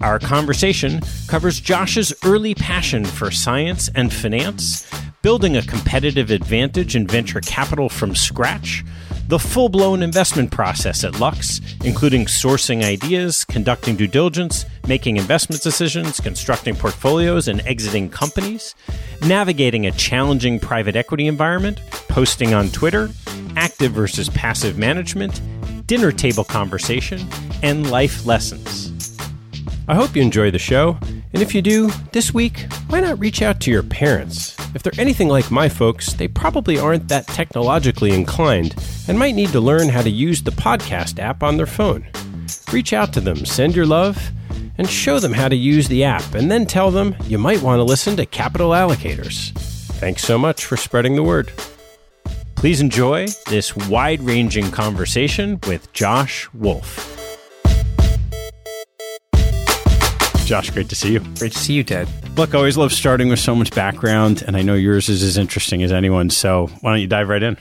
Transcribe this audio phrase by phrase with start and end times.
[0.00, 4.86] Our conversation covers Josh's early passion for science and finance,
[5.22, 8.84] building a competitive advantage in venture capital from scratch,
[9.28, 15.62] the full blown investment process at Lux, including sourcing ideas, conducting due diligence, making investment
[15.62, 18.74] decisions, constructing portfolios, and exiting companies,
[19.22, 23.10] navigating a challenging private equity environment, posting on Twitter,
[23.56, 25.40] active versus passive management,
[25.86, 27.20] dinner table conversation,
[27.62, 28.95] and life lessons.
[29.88, 30.98] I hope you enjoy the show,
[31.32, 34.56] and if you do, this week, why not reach out to your parents?
[34.74, 38.74] If they're anything like my folks, they probably aren't that technologically inclined
[39.06, 42.04] and might need to learn how to use the podcast app on their phone.
[42.72, 44.32] Reach out to them, send your love,
[44.76, 47.78] and show them how to use the app, and then tell them you might want
[47.78, 49.52] to listen to Capital Allocators.
[50.00, 51.52] Thanks so much for spreading the word.
[52.56, 57.15] Please enjoy this wide ranging conversation with Josh Wolfe.
[60.46, 61.20] Josh, great to see you.
[61.38, 62.08] Great to see you, Ted.
[62.36, 65.36] Look, I always love starting with so much background, and I know yours is as
[65.36, 66.30] interesting as anyone.
[66.30, 67.58] So why don't you dive right in?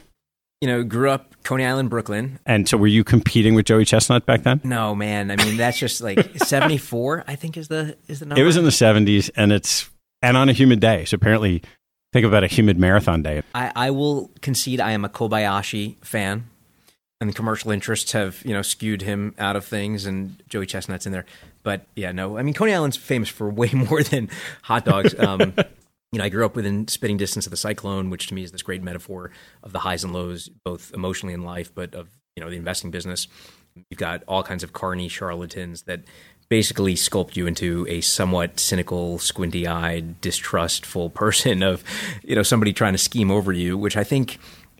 [0.62, 2.40] you know, grew up Coney Island, Brooklyn.
[2.46, 4.62] And so, were you competing with Joey Chestnut back then?
[4.64, 5.30] No, man.
[5.30, 7.24] I mean, that's just like seventy four.
[7.28, 8.42] I think is the is the number.
[8.42, 9.90] It was in the seventies, and it's
[10.22, 11.06] and on a humid day.
[11.06, 11.62] So apparently,
[12.14, 13.44] think about a humid marathon day.
[13.54, 16.50] I, I will concede I am a Kobayashi fan,
[17.26, 21.08] and the commercial interests have you know skewed him out of things, and Joey Chestnut's
[21.08, 21.26] in there.
[21.64, 22.38] But yeah, no.
[22.38, 24.30] I mean, Coney Island's famous for way more than
[24.62, 25.18] hot dogs.
[25.18, 25.54] Um,
[26.12, 28.52] you know, I grew up within spitting distance of the cyclone, which to me is
[28.52, 29.32] this great metaphor
[29.64, 32.92] of the highs and lows, both emotionally in life, but of you know the investing
[32.92, 33.28] business.
[33.90, 36.02] You've got all kinds of carny charlatans that
[36.48, 41.84] basically sculpt you into a somewhat cynical, squinty-eyed, distrustful person of
[42.24, 43.80] you know somebody trying to scheme over you.
[43.80, 44.38] Which I think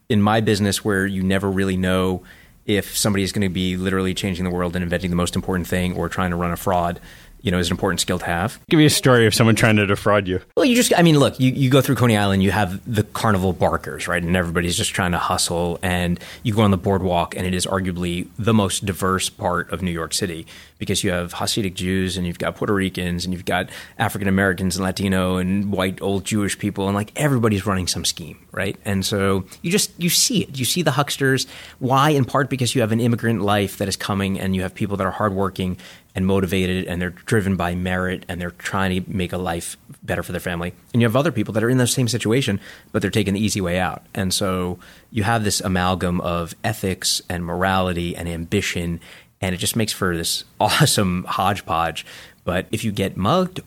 [0.10, 2.24] in my business, where you never really know
[2.66, 5.68] if somebody is going to be literally changing the world and inventing the most important
[5.68, 7.00] thing or trying to run a fraud
[7.46, 8.60] you know, is an important skill to have.
[8.70, 10.42] Give me a story of someone trying to defraud you.
[10.58, 13.04] Well, you just, I mean, look, you, you go through Coney Island, you have the
[13.04, 14.22] carnival barkers, right?
[14.22, 15.78] And everybody's just trying to hustle.
[15.84, 19.84] And you go on the boardwalk, and it is arguably the most diverse part of
[19.84, 20.48] New York City
[20.80, 24.76] because you have Hasidic Jews and you've got Puerto Ricans and you've got African Americans
[24.76, 26.88] and Latino and white old Jewish people.
[26.88, 28.76] And like everybody's running some scheme, right?
[28.84, 30.58] And so you just, you see it.
[30.58, 31.48] You see the hucksters.
[31.80, 32.10] Why?
[32.10, 34.98] In part because you have an immigrant life that is coming and you have people
[34.98, 35.78] that are hardworking
[36.16, 40.24] and motivated and they're driven by merit and they're trying to make a life better
[40.24, 40.74] for their family.
[40.94, 42.60] And you have other people that are in the same situation,
[42.92, 44.04] but they're taking the easy way out.
[44.14, 44.80] And so
[45.12, 49.02] you have this amalgam of ethics and morality and ambition,
[49.42, 52.06] and it just makes for this awesome hodgepodge.
[52.46, 53.60] But if you get mugged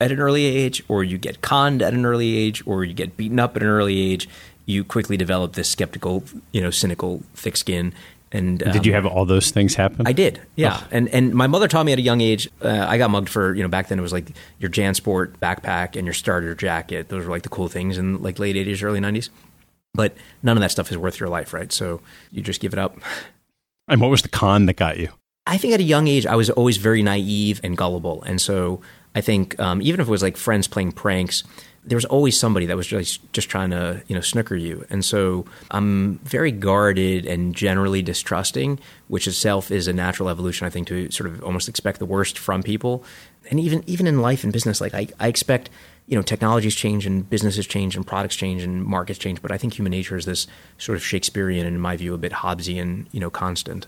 [0.00, 3.16] at an early age, or you get conned at an early age, or you get
[3.16, 4.28] beaten up at an early age,
[4.66, 7.92] you quickly develop this skeptical, you know, cynical, thick skin,
[8.34, 10.06] and um, did you um, have all those things happen?
[10.06, 10.80] I did, yeah.
[10.80, 10.88] Oh.
[10.90, 12.50] And and my mother taught me at a young age.
[12.60, 15.96] Uh, I got mugged for you know back then it was like your JanSport backpack
[15.96, 17.08] and your starter jacket.
[17.08, 19.30] Those were like the cool things in like late eighties, early nineties.
[19.94, 21.72] But none of that stuff is worth your life, right?
[21.72, 22.00] So
[22.32, 22.98] you just give it up.
[23.86, 25.10] And what was the con that got you?
[25.46, 28.80] I think at a young age I was always very naive and gullible, and so
[29.14, 31.44] I think um, even if it was like friends playing pranks,
[31.86, 35.04] there was always somebody that was just just trying to you know snooker you, and
[35.04, 38.78] so I'm very guarded and generally distrusting,
[39.08, 40.66] which itself is a natural evolution.
[40.66, 43.04] I think to sort of almost expect the worst from people,
[43.50, 45.70] and even even in life and business, like I, I expect
[46.06, 49.58] you know technologies change and businesses change and products change and markets change, but I
[49.58, 50.46] think human nature is this
[50.78, 53.86] sort of Shakespearean and in my view a bit Hobbesian you know constant.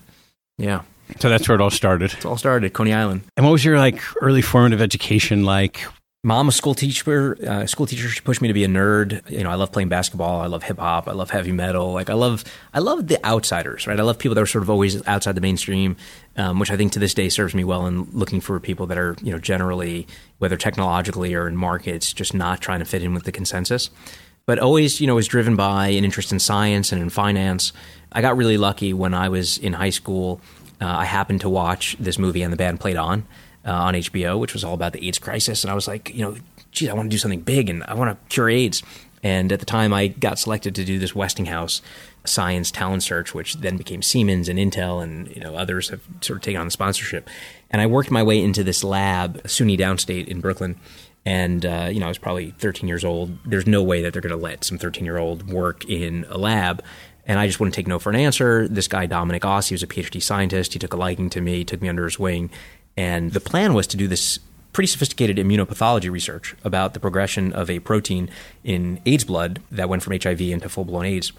[0.57, 0.81] Yeah.
[1.19, 2.13] So that's where it all started.
[2.13, 3.23] It all started, Coney Island.
[3.37, 5.85] And what was your like early formative education like?
[6.23, 9.29] Mom a school teacher uh, school teacher she pushed me to be a nerd.
[9.29, 10.41] You know i love playing basketball.
[10.41, 11.07] I love hip hop.
[11.07, 11.93] I love heavy metal.
[11.93, 12.43] Like i love
[12.73, 13.99] i love the outsiders right?
[13.99, 15.95] I love people that are sort of always outside the mainstream
[16.35, 18.97] um, which i think to this day serves me well in looking for people that
[18.97, 20.07] are you know generally
[20.39, 23.89] whether technologically or in markets just not trying to fit in with the consensus.
[24.47, 27.73] But always you know was driven by an interest in science and in finance.
[28.11, 30.41] I got really lucky when i was in high school.
[30.81, 33.25] Uh, i happened to watch this movie and the band played on
[33.67, 35.63] uh, on HBO, which was all about the AIDS crisis.
[35.63, 36.37] And I was like, you know,
[36.71, 38.81] geez, I want to do something big and I want to cure AIDS.
[39.23, 41.81] And at the time, I got selected to do this Westinghouse
[42.23, 46.37] science talent search, which then became Siemens and Intel, and you know others have sort
[46.37, 47.29] of taken on the sponsorship.
[47.71, 50.79] And I worked my way into this lab, SUNY Downstate in Brooklyn.
[51.25, 53.37] And uh, you know, I was probably 13 years old.
[53.43, 56.37] There's no way that they're going to let some 13 year old work in a
[56.37, 56.83] lab.
[57.25, 58.69] And I just wouldn't take no for an answer.
[58.69, 60.71] This guy, Dominic Oss, he was a PhD scientist.
[60.71, 62.49] He took a liking to me, took me under his wing,
[62.97, 64.39] and the plan was to do this
[64.73, 68.29] pretty sophisticated immunopathology research about the progression of a protein
[68.63, 71.31] in AIDS blood that went from HIV into full blown AIDS.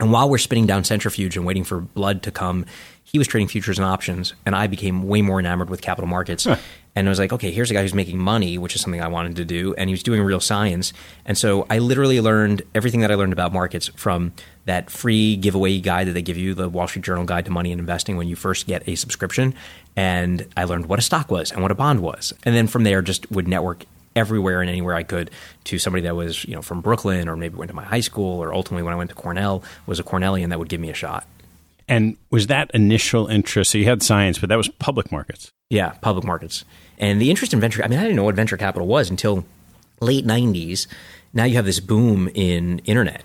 [0.00, 2.66] And while we're spinning down centrifuge and waiting for blood to come,
[3.04, 6.44] he was trading futures and options, and I became way more enamored with capital markets.
[6.44, 6.56] Huh.
[6.96, 9.08] And I was like, okay, here's a guy who's making money, which is something I
[9.08, 10.92] wanted to do, and he was doing real science.
[11.24, 14.32] And so I literally learned everything that I learned about markets from
[14.64, 17.72] that free giveaway guide that they give you, the Wall Street Journal Guide to Money
[17.72, 19.54] and Investing, when you first get a subscription.
[19.96, 22.32] And I learned what a stock was and what a bond was.
[22.44, 23.84] And then from there, just would network
[24.16, 25.30] everywhere and anywhere I could
[25.64, 28.42] to somebody that was, you know, from Brooklyn or maybe went to my high school
[28.42, 30.94] or ultimately when I went to Cornell was a Cornellian that would give me a
[30.94, 31.26] shot.
[31.88, 33.72] And was that initial interest?
[33.72, 35.50] So you had science, but that was public markets.
[35.68, 36.64] Yeah, public markets.
[36.98, 39.44] And the interest in venture, I mean, I didn't know what venture capital was until
[40.00, 40.86] late 90s.
[41.32, 43.22] Now you have this boom in internet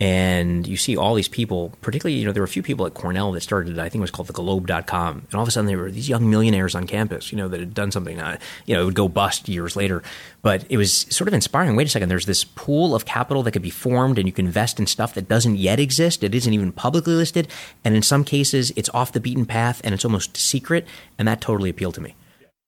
[0.00, 2.94] and you see all these people, particularly, you know, there were a few people at
[2.94, 5.26] Cornell that started, I think it was called the globe.com.
[5.26, 7.58] And all of a sudden, there were these young millionaires on campus, you know, that
[7.58, 10.04] had done something, uh, you know, it would go bust years later.
[10.40, 11.74] But it was sort of inspiring.
[11.74, 14.46] Wait a second, there's this pool of capital that could be formed, and you can
[14.46, 16.22] invest in stuff that doesn't yet exist.
[16.22, 17.48] It isn't even publicly listed.
[17.84, 20.86] And in some cases, it's off the beaten path and it's almost secret.
[21.18, 22.14] And that totally appealed to me.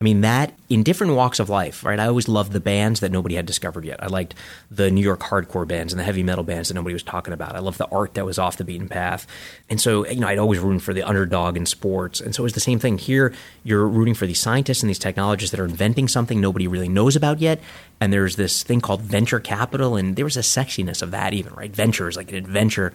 [0.03, 2.01] I mean, that in different walks of life, right?
[2.01, 4.03] I always loved the bands that nobody had discovered yet.
[4.03, 4.35] I liked
[4.71, 7.55] the New York hardcore bands and the heavy metal bands that nobody was talking about.
[7.55, 9.27] I loved the art that was off the beaten path.
[9.69, 12.19] And so, you know, I'd always root for the underdog in sports.
[12.19, 13.35] And so it was the same thing here.
[13.63, 17.15] You're rooting for these scientists and these technologists that are inventing something nobody really knows
[17.15, 17.61] about yet.
[18.01, 19.97] And there's this thing called venture capital.
[19.97, 21.77] And there was a sexiness of that, even, right?
[21.77, 22.95] Venture is like an adventure.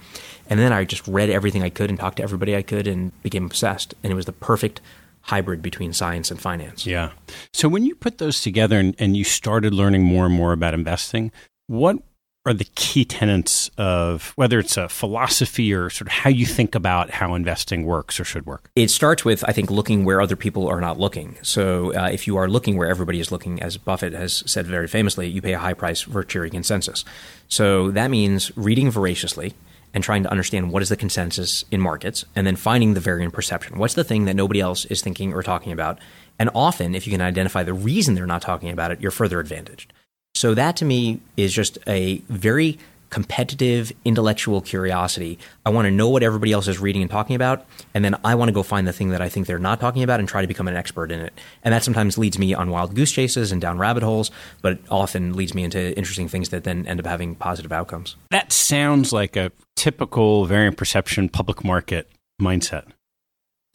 [0.49, 3.11] And then I just read everything I could and talked to everybody I could and
[3.21, 3.93] became obsessed.
[4.01, 4.81] And it was the perfect
[5.25, 6.85] hybrid between science and finance.
[6.85, 7.11] Yeah.
[7.51, 10.73] So when you put those together and, and you started learning more and more about
[10.73, 11.31] investing,
[11.67, 11.97] what
[12.45, 16.75] are the key tenets of whether it's a philosophy or sort of how you think
[16.75, 18.69] about how investing works or should work?
[18.75, 21.37] It starts with, I think, looking where other people are not looking.
[21.41, 24.87] So uh, if you are looking where everybody is looking, as Buffett has said very
[24.87, 27.03] famously, you pay a high price for cheery consensus.
[27.47, 29.55] So that means reading voraciously
[29.95, 33.33] and trying to understand what is the consensus in markets and then finding the variant
[33.33, 33.79] perception.
[33.79, 35.99] What's the thing that nobody else is thinking or talking about?
[36.37, 39.39] And often, if you can identify the reason they're not talking about it, you're further
[39.39, 39.93] advantaged.
[40.35, 42.77] So that to me is just a very
[43.15, 45.39] competitive intellectual curiosity.
[45.65, 48.35] I want to know what everybody else is reading and talking about, and then I
[48.35, 50.41] want to go find the thing that I think they're not talking about and try
[50.41, 51.31] to become an expert in it.
[51.63, 54.31] And that sometimes leads me on wild goose chases and down rabbit holes,
[54.61, 58.17] but often leads me into interesting things that then end up having positive outcomes.
[58.31, 62.83] That sounds like a typical variant perception public market mindset.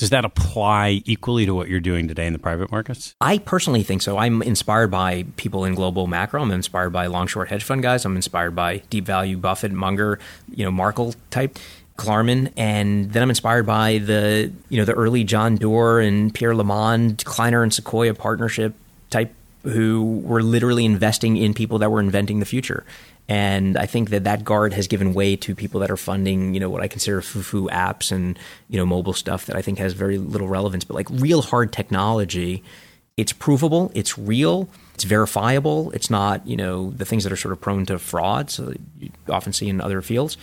[0.01, 3.15] Does that apply equally to what you're doing today in the private markets?
[3.21, 4.17] I personally think so.
[4.17, 6.41] I'm inspired by people in global macro.
[6.41, 8.07] I'm inspired by long short hedge fund guys.
[8.07, 11.59] I'm inspired by deep value Buffett, Munger, you know, Markel type.
[11.99, 16.55] Klarman, and then I'm inspired by the you know the early John Doerr and Pierre
[16.55, 18.73] Lamond, Kleiner and Sequoia partnership
[19.11, 22.85] type who were literally investing in people that were inventing the future.
[23.29, 26.61] And I think that that guard has given way to people that are funding, you
[26.61, 28.39] know, what I consider foo-foo apps and,
[28.69, 30.83] you know, mobile stuff that I think has very little relevance.
[30.83, 32.65] But like real hard technology,
[33.17, 35.93] it's provable, it's real, it's verifiable.
[35.93, 39.11] It's not, you know, the things that are sort of prone to fraud, so you
[39.29, 40.37] often see in other fields.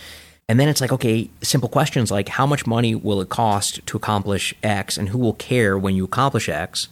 [0.49, 3.97] And then it's like, okay, simple questions like how much money will it cost to
[3.97, 6.87] accomplish X and who will care when you accomplish X?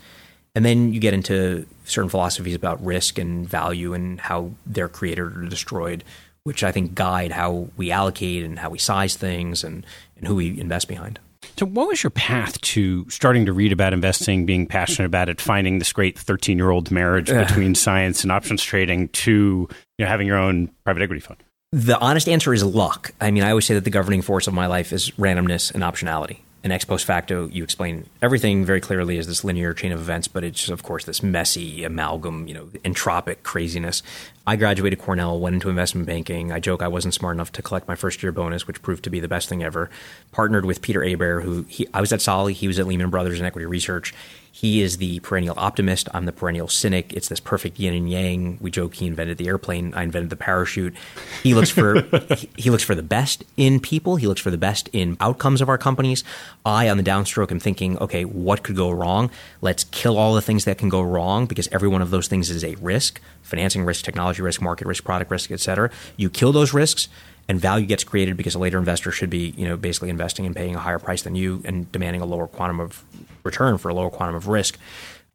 [0.56, 5.22] And then you get into certain philosophies about risk and value and how they're created
[5.22, 6.04] or destroyed,
[6.44, 9.86] which I think guide how we allocate and how we size things and,
[10.18, 11.20] and who we invest behind.
[11.58, 15.40] So, what was your path to starting to read about investing, being passionate about it,
[15.40, 20.08] finding this great 13 year old marriage between science and options trading to you know,
[20.08, 21.44] having your own private equity fund?
[21.72, 23.12] The honest answer is luck.
[23.22, 25.84] I mean, I always say that the governing force of my life is randomness and
[25.84, 30.00] optionality and ex post facto, you explain everything very clearly as this linear chain of
[30.00, 34.02] events, but it's of course this messy amalgam, you know, entropic craziness.
[34.48, 36.52] I graduated Cornell, went into investment banking.
[36.52, 39.12] I joke I wasn't smart enough to collect my first year bonus, which proved to
[39.12, 39.92] be the best thing ever.
[40.32, 43.40] Partnered with Peter Hebert, who he, I was at Solly, he was at Lehman Brothers
[43.40, 44.16] in equity research.
[44.56, 46.08] He is the perennial optimist.
[46.14, 47.12] I'm the perennial cynic.
[47.12, 48.58] It's this perfect yin and yang.
[48.62, 49.94] We joke he invented the airplane.
[49.94, 50.96] I invented the parachute.
[51.44, 52.00] He looks for
[52.56, 54.16] he looks for the best in people.
[54.16, 56.24] He looks for the best in outcomes of our companies.
[56.66, 59.30] I, on the downstroke, am thinking, okay, what could go wrong?
[59.60, 62.50] Let's kill all the things that can go wrong because every one of those things
[62.50, 65.92] is a risk: financing risk, technology risk, market risk, product risk, etc.
[66.16, 67.10] You kill those risks
[67.48, 70.56] and value gets created because a later investor should be, you know, basically investing and
[70.56, 73.04] paying a higher price than you and demanding a lower quantum of
[73.44, 74.78] return for a lower quantum of risk.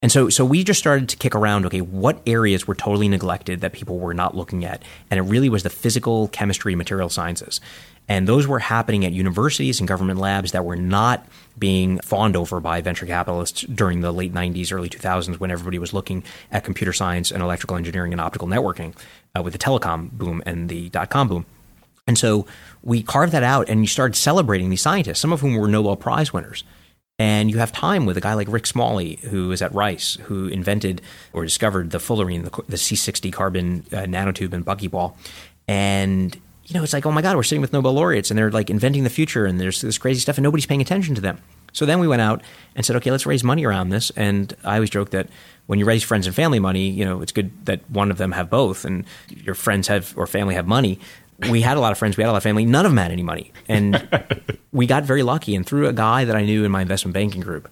[0.03, 1.67] And so, so we just started to kick around.
[1.67, 4.83] Okay, what areas were totally neglected that people were not looking at?
[5.11, 7.61] And it really was the physical, chemistry, material sciences,
[8.09, 11.27] and those were happening at universities and government labs that were not
[11.59, 15.93] being fawned over by venture capitalists during the late '90s, early 2000s, when everybody was
[15.93, 18.97] looking at computer science and electrical engineering and optical networking
[19.37, 21.45] uh, with the telecom boom and the dot com boom.
[22.11, 22.45] And so
[22.83, 25.95] we carved that out, and you started celebrating these scientists, some of whom were Nobel
[25.95, 26.65] Prize winners.
[27.21, 30.49] And you have time with a guy like Rick Smalley, who is at Rice, who
[30.49, 31.03] invented
[31.33, 35.15] or discovered the fullerene, the, the C60 carbon uh, nanotube and buckyball.
[35.69, 38.51] And, you know, it's like, oh my God, we're sitting with Nobel laureates and they're
[38.51, 41.39] like inventing the future and there's this crazy stuff and nobody's paying attention to them.
[41.73, 42.43] So then we went out
[42.75, 44.11] and said, okay, let's raise money around this.
[44.17, 45.29] And I always joke that
[45.67, 48.33] when you raise friends and family money, you know, it's good that one of them
[48.33, 50.99] have both and your friends have or family have money
[51.49, 52.65] we had a lot of friends, we had a lot of family.
[52.65, 54.09] None of them had any money, and
[54.73, 55.55] we got very lucky.
[55.55, 57.69] And through a guy that I knew in my investment banking group,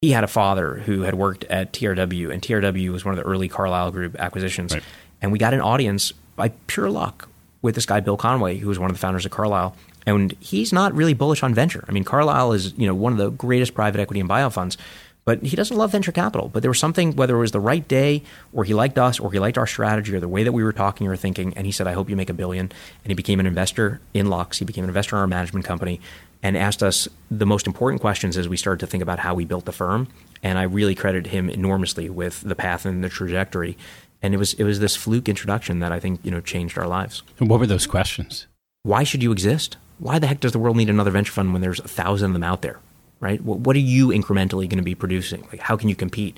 [0.00, 3.28] he had a father who had worked at TRW, and TRW was one of the
[3.28, 4.74] early Carlyle Group acquisitions.
[4.74, 4.82] Right.
[5.22, 7.28] And we got an audience by pure luck
[7.62, 9.74] with this guy Bill Conway, who was one of the founders of Carlyle.
[10.06, 11.82] And he's not really bullish on venture.
[11.88, 14.76] I mean, Carlyle is you know one of the greatest private equity and buyout funds,
[15.24, 16.50] But he doesn't love venture capital.
[16.52, 19.32] But there was something, whether it was the right day, or he liked us, or
[19.32, 21.72] he liked our strategy, or the way that we were talking or thinking, and he
[21.72, 22.70] said, "I hope you make a billion.
[23.02, 24.58] And he became an investor in Lux.
[24.58, 26.00] He became an investor in our management company,
[26.42, 29.46] and asked us the most important questions as we started to think about how we
[29.46, 30.08] built the firm.
[30.42, 33.78] And I really credit him enormously with the path and the trajectory.
[34.22, 36.86] And it was it was this fluke introduction that I think you know changed our
[36.86, 37.22] lives.
[37.38, 38.46] And what were those questions?
[38.82, 39.78] Why should you exist?
[39.98, 42.32] Why the heck does the world need another venture fund when there's a thousand of
[42.34, 42.80] them out there?
[43.20, 43.40] Right?
[43.40, 45.42] What are you incrementally going to be producing?
[45.50, 46.36] Like, how can you compete?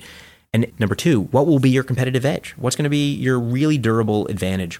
[0.53, 2.51] And number two, what will be your competitive edge?
[2.57, 4.79] What's going to be your really durable advantage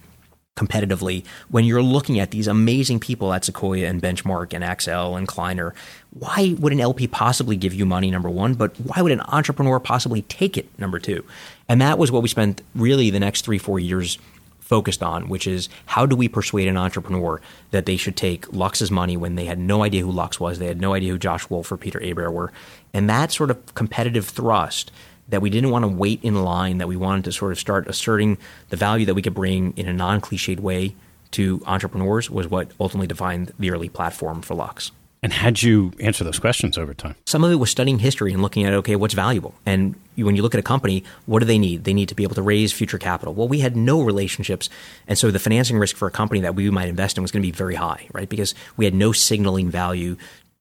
[0.56, 5.28] competitively when you're looking at these amazing people at Sequoia and Benchmark and Accel and
[5.28, 5.74] Kleiner?
[6.12, 8.54] Why would an LP possibly give you money, number one?
[8.54, 11.26] But why would an entrepreneur possibly take it, number two?
[11.68, 14.18] And that was what we spent really the next three, four years
[14.68, 17.40] focused on, which is how do we persuade an entrepreneur
[17.72, 20.68] that they should take Lux's money when they had no idea who Lux was, they
[20.68, 22.52] had no idea who Josh Wolfe or Peter Hebert were,
[22.94, 24.92] and that sort of competitive thrust
[25.30, 27.88] that we didn't want to wait in line, that we wanted to sort of start
[27.88, 28.38] asserting
[28.70, 30.96] the value that we could bring in a non-cliched way
[31.32, 34.92] to entrepreneurs was what ultimately defined the early platform for Lux.
[35.28, 37.16] And how'd you answer those questions over time?
[37.26, 39.54] Some of it was studying history and looking at, okay, what's valuable?
[39.66, 41.84] And when you look at a company, what do they need?
[41.84, 43.34] They need to be able to raise future capital.
[43.34, 44.70] Well, we had no relationships.
[45.06, 47.42] And so the financing risk for a company that we might invest in was going
[47.42, 48.30] to be very high, right?
[48.30, 50.16] Because we had no signaling value.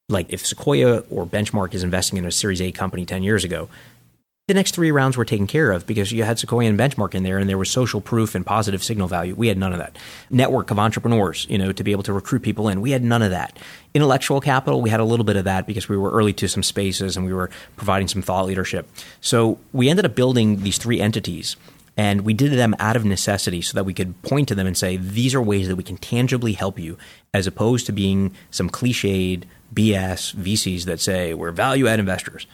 [0.08, 3.68] Like if Sequoia or Benchmark is investing in a Series A company 10 years ago,
[4.48, 7.24] the next three rounds were taken care of because you had Sequoia and Benchmark in
[7.24, 9.34] there, and there was social proof and positive signal value.
[9.34, 9.98] We had none of that.
[10.30, 12.80] Network of entrepreneurs, you know, to be able to recruit people in.
[12.80, 13.58] We had none of that.
[13.92, 16.62] Intellectual capital, we had a little bit of that because we were early to some
[16.62, 18.88] spaces and we were providing some thought leadership.
[19.20, 21.56] So we ended up building these three entities.
[21.98, 24.76] And we did them out of necessity so that we could point to them and
[24.76, 26.98] say, these are ways that we can tangibly help you,
[27.32, 32.46] as opposed to being some cliched BS VCs that say, we're value add investors.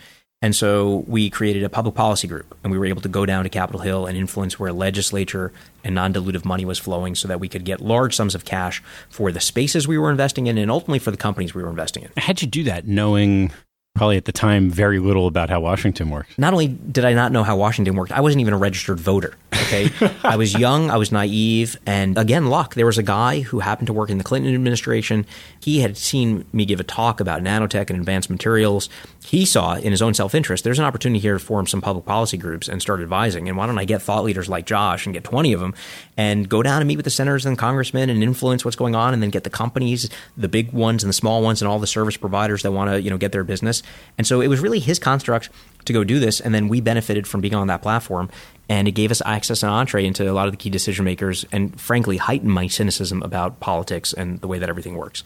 [0.42, 3.44] And so we created a public policy group, and we were able to go down
[3.44, 5.52] to Capitol Hill and influence where legislature
[5.84, 8.82] and non dilutive money was flowing so that we could get large sums of cash
[9.08, 12.02] for the spaces we were investing in and ultimately for the companies we were investing
[12.02, 12.10] in.
[12.16, 13.52] How'd you do that knowing
[13.94, 16.38] probably at the time very little about how Washington worked?
[16.38, 19.34] Not only did I not know how Washington worked, I wasn't even a registered voter.
[19.52, 19.90] Okay.
[20.24, 22.74] I was young, I was naive, and again, luck.
[22.74, 25.26] There was a guy who happened to work in the Clinton administration.
[25.60, 28.88] He had seen me give a talk about nanotech and advanced materials.
[29.24, 32.04] He saw in his own self interest, there's an opportunity here to form some public
[32.04, 33.48] policy groups and start advising.
[33.48, 35.74] And why don't I get thought leaders like Josh and get 20 of them
[36.16, 39.14] and go down and meet with the senators and congressmen and influence what's going on
[39.14, 41.86] and then get the companies, the big ones and the small ones and all the
[41.86, 43.82] service providers that want to, you know, get their business.
[44.18, 45.50] And so it was really his construct
[45.84, 46.40] to go do this.
[46.40, 48.28] And then we benefited from being on that platform.
[48.68, 51.44] And it gave us access and entree into a lot of the key decision makers
[51.52, 55.22] and frankly heightened my cynicism about politics and the way that everything works.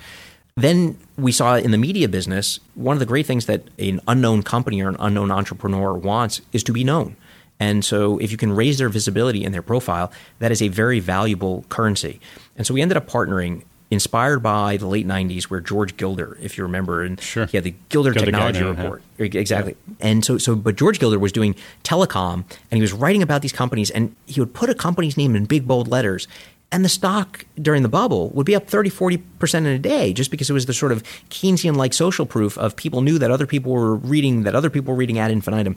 [0.57, 4.43] Then we saw in the media business, one of the great things that an unknown
[4.43, 7.17] company or an unknown entrepreneur wants is to be known.
[7.61, 10.99] And so if you can raise their visibility and their profile, that is a very
[10.99, 12.21] valuable currency.
[12.57, 16.59] And so we ended up partnering inspired by the late 90s where George Gilder, if
[16.59, 17.47] you remember, and sure.
[17.47, 19.03] he had the Gilder, Gilder Technology Report.
[19.19, 19.77] Exactly.
[19.87, 19.95] Yeah.
[20.01, 23.53] And so so but George Gilder was doing telecom and he was writing about these
[23.53, 26.27] companies and he would put a company's name in big bold letters
[26.73, 30.31] and the stock during the bubble would be up 30 40% in a day just
[30.31, 33.47] because it was the sort of keynesian like social proof of people knew that other
[33.47, 35.77] people were reading that other people were reading ad infinitum.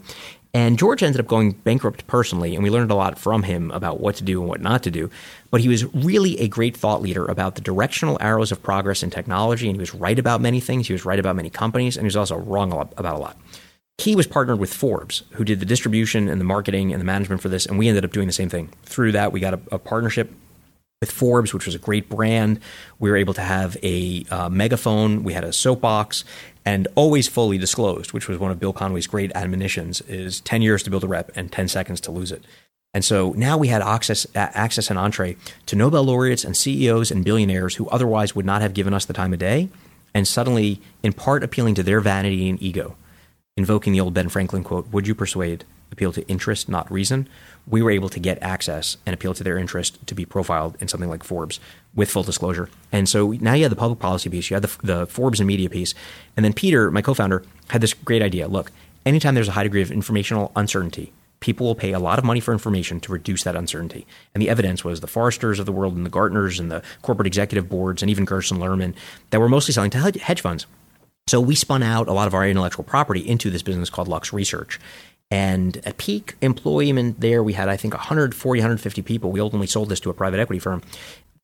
[0.52, 4.00] And george ended up going bankrupt personally and we learned a lot from him about
[4.00, 5.10] what to do and what not to do.
[5.50, 9.10] But he was really a great thought leader about the directional arrows of progress in
[9.10, 10.88] technology and he was right about many things.
[10.88, 13.36] He was right about many companies and he was also wrong about a lot.
[13.98, 17.42] He was partnered with Forbes, who did the distribution and the marketing and the management
[17.42, 18.70] for this, and we ended up doing the same thing.
[18.84, 20.32] Through that, we got a, a partnership
[21.00, 22.60] with Forbes, which was a great brand.
[22.98, 25.24] We were able to have a uh, megaphone.
[25.24, 26.24] We had a soapbox,
[26.62, 30.82] and always fully disclosed, which was one of Bill Conway's great admonitions: is ten years
[30.82, 32.44] to build a rep and ten seconds to lose it.
[32.92, 35.36] And so now we had access, access and entree
[35.66, 39.12] to Nobel laureates and CEOs and billionaires who otherwise would not have given us the
[39.14, 39.70] time of day,
[40.12, 42.96] and suddenly, in part, appealing to their vanity and ego,
[43.56, 45.64] invoking the old Ben Franklin quote: "Would you persuade?
[45.92, 47.28] Appeal to interest, not reason."
[47.66, 50.88] we were able to get access and appeal to their interest to be profiled in
[50.88, 51.60] something like Forbes
[51.94, 52.68] with full disclosure.
[52.92, 55.46] And so now you had the public policy piece, you had the, the Forbes and
[55.46, 55.94] media piece,
[56.36, 58.48] and then Peter, my co-founder, had this great idea.
[58.48, 58.72] Look,
[59.06, 62.40] anytime there's a high degree of informational uncertainty, people will pay a lot of money
[62.40, 64.06] for information to reduce that uncertainty.
[64.34, 67.26] And the evidence was the Forresters of the world and the Gartners and the corporate
[67.26, 68.94] executive boards and even Gerson Lehrman
[69.30, 70.66] that were mostly selling to hedge funds.
[71.30, 74.32] So we spun out a lot of our intellectual property into this business called Lux
[74.32, 74.80] Research.
[75.30, 79.30] And at peak employment there, we had, I think, 140, 150 people.
[79.30, 80.82] We ultimately sold this to a private equity firm.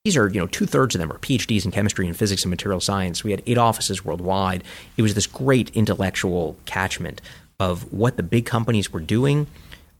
[0.04, 2.50] These are, you know, two thirds of them are PhDs in chemistry and physics and
[2.50, 3.24] material science.
[3.24, 4.64] We had eight offices worldwide.
[4.96, 7.20] It was this great intellectual catchment.
[7.58, 9.46] of what the big companies were doing,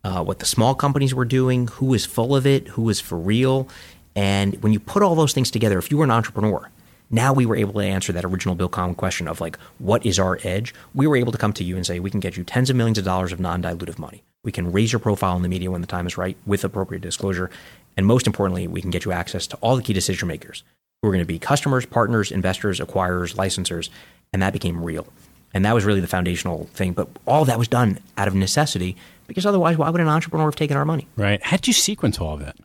[0.04, 3.16] uh, what the small companies were doing, who was full of it, who was for
[3.16, 3.66] real.
[4.14, 6.70] And when you put all those things together, if you were an entrepreneur,
[7.10, 10.18] now we were able to answer that original Bill Conway question of like, what is
[10.18, 10.74] our edge?
[10.94, 12.76] We were able to come to you and say, we can get you tens of
[12.76, 14.24] millions of dollars of non dilutive money.
[14.42, 17.00] We can raise your profile in the media when the time is right with appropriate
[17.02, 17.50] disclosure.
[17.96, 20.62] And most importantly, we can get you access to all the key decision makers
[21.00, 23.88] who are going to be customers, partners, investors, acquirers, licensors.
[24.32, 25.06] And that became real.
[25.54, 26.92] And that was really the foundational thing.
[26.92, 30.56] But all that was done out of necessity because otherwise, why would an entrepreneur have
[30.56, 31.08] taken our money?
[31.16, 31.42] Right.
[31.42, 32.56] How did you sequence all of that?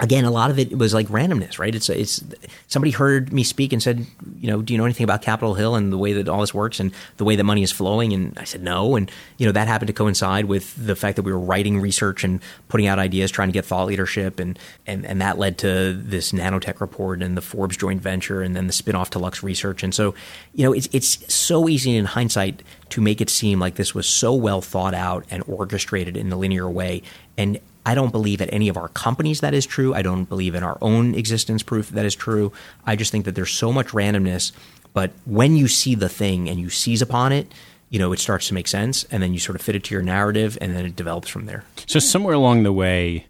[0.00, 1.74] Again, a lot of it was like randomness, right?
[1.74, 2.24] It's it's
[2.66, 4.06] somebody heard me speak and said,
[4.40, 6.54] you know, do you know anything about Capitol Hill and the way that all this
[6.54, 8.12] works and the way that money is flowing?
[8.12, 11.22] And I said no, and you know that happened to coincide with the fact that
[11.22, 15.04] we were writing research and putting out ideas, trying to get thought leadership, and and
[15.04, 18.72] and that led to this nanotech report and the Forbes joint venture, and then the
[18.72, 19.82] spinoff to Lux Research.
[19.82, 20.14] And so,
[20.54, 24.06] you know, it's it's so easy in hindsight to make it seem like this was
[24.06, 27.02] so well thought out and orchestrated in a linear way.
[27.36, 29.94] And I don't believe at any of our companies that is true.
[29.94, 32.52] I don't believe in our own existence proof that is true.
[32.84, 34.52] I just think that there's so much randomness.
[34.92, 37.52] But when you see the thing and you seize upon it,
[37.88, 39.04] you know, it starts to make sense.
[39.04, 41.46] And then you sort of fit it to your narrative and then it develops from
[41.46, 41.64] there.
[41.86, 43.26] So, somewhere along the way,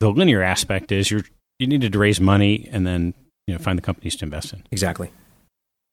[0.00, 1.24] the linear aspect is you're,
[1.58, 3.14] you needed to raise money and then
[3.46, 4.64] you know, find the companies to invest in.
[4.70, 5.10] Exactly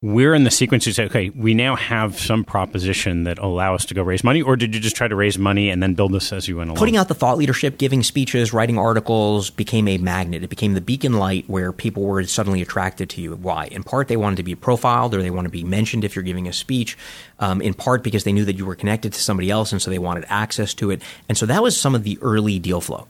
[0.02, 3.84] we're in the sequence to say, okay, we now have some proposition that allow us
[3.84, 6.14] to go raise money, or did you just try to raise money and then build
[6.14, 6.78] this as you went along?
[6.78, 10.42] Putting out the thought leadership, giving speeches, writing articles became a magnet.
[10.42, 13.36] It became the beacon light where people were suddenly attracted to you.
[13.36, 13.66] Why?
[13.66, 16.24] In part, they wanted to be profiled or they want to be mentioned if you're
[16.24, 16.98] giving a speech.
[17.40, 19.92] Um, in part, because they knew that you were connected to somebody else, and so
[19.92, 21.02] they wanted access to it.
[21.28, 23.08] And so that was some of the early deal flow.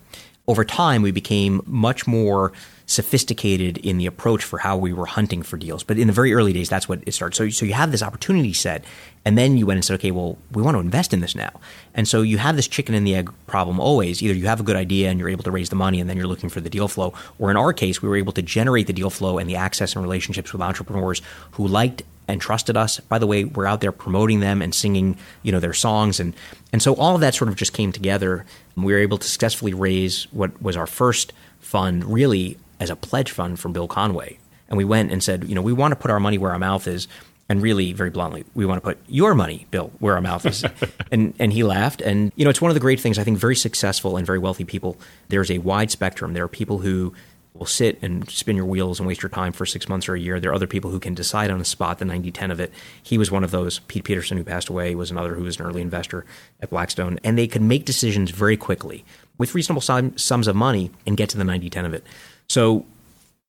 [0.48, 2.52] Over time, we became much more
[2.90, 5.84] sophisticated in the approach for how we were hunting for deals.
[5.84, 7.36] But in the very early days, that's what it started.
[7.36, 8.84] So, so you have this opportunity set,
[9.24, 11.52] and then you went and said, okay, well, we want to invest in this now.
[11.94, 14.24] And so you have this chicken and the egg problem always.
[14.24, 16.18] Either you have a good idea and you're able to raise the money, and then
[16.18, 18.88] you're looking for the deal flow, or in our case, we were able to generate
[18.88, 21.22] the deal flow and the access and relationships with entrepreneurs
[21.52, 23.00] who liked and trusted us.
[23.00, 26.36] By the way, we're out there promoting them and singing, you know, their songs, and
[26.74, 28.46] and so all of that sort of just came together.
[28.76, 33.32] We were able to successfully raise what was our first fund, really as a pledge
[33.32, 34.40] fund from Bill Conway.
[34.68, 36.60] And we went and said, you know, we want to put our money where our
[36.60, 37.08] mouth is.
[37.52, 40.64] And really, very bluntly, we want to put your money, Bill, where our mouth is.
[41.12, 42.00] and and he laughed.
[42.00, 43.18] And you know, it's one of the great things.
[43.18, 44.98] I think very successful and very wealthy people.
[45.30, 46.34] There's a wide spectrum.
[46.34, 47.12] There are people who
[47.60, 50.20] will sit and spin your wheels and waste your time for six months or a
[50.20, 50.40] year.
[50.40, 52.72] There are other people who can decide on the spot the 90 10 of it.
[53.02, 53.80] He was one of those.
[53.80, 56.26] Pete Peterson, who passed away, was another who was an early investor
[56.62, 57.20] at Blackstone.
[57.24, 59.04] And they could make decisions very quickly
[59.38, 62.06] with reasonable sums of money and get to the 90 10 of it.
[62.50, 62.86] So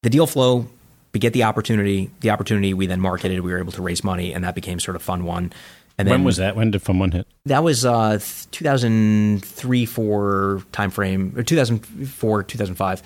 [0.02, 0.66] the deal flow,
[1.12, 2.10] we get the opportunity.
[2.20, 3.40] The opportunity we then marketed.
[3.40, 5.52] We were able to raise money, and that became sort of Fund One.
[5.98, 6.56] And then, when was that?
[6.56, 7.26] When did Fund One hit?
[7.46, 8.18] That was uh,
[8.52, 13.02] 2003 4 timeframe, or 2004 2005.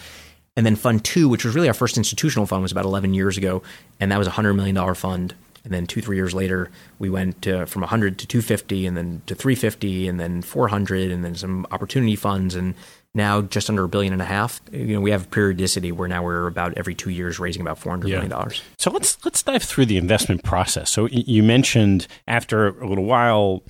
[0.57, 3.37] And then Fund Two, which was really our first institutional fund, was about 11 years
[3.37, 3.63] ago,
[3.99, 5.35] and that was a hundred million dollar fund.
[5.65, 9.23] And then two, three years later, we went to, from 100 to 250, and then
[9.27, 12.75] to 350, and then 400, and then some opportunity funds, and
[13.14, 14.61] now just under a billion and a half.
[14.72, 17.90] You know, we have periodicity where now we're about every two years raising about four
[17.90, 18.16] hundred yeah.
[18.16, 18.62] million dollars.
[18.79, 20.90] So let's let's dive through the investment process.
[20.90, 23.62] So you mentioned after a little while,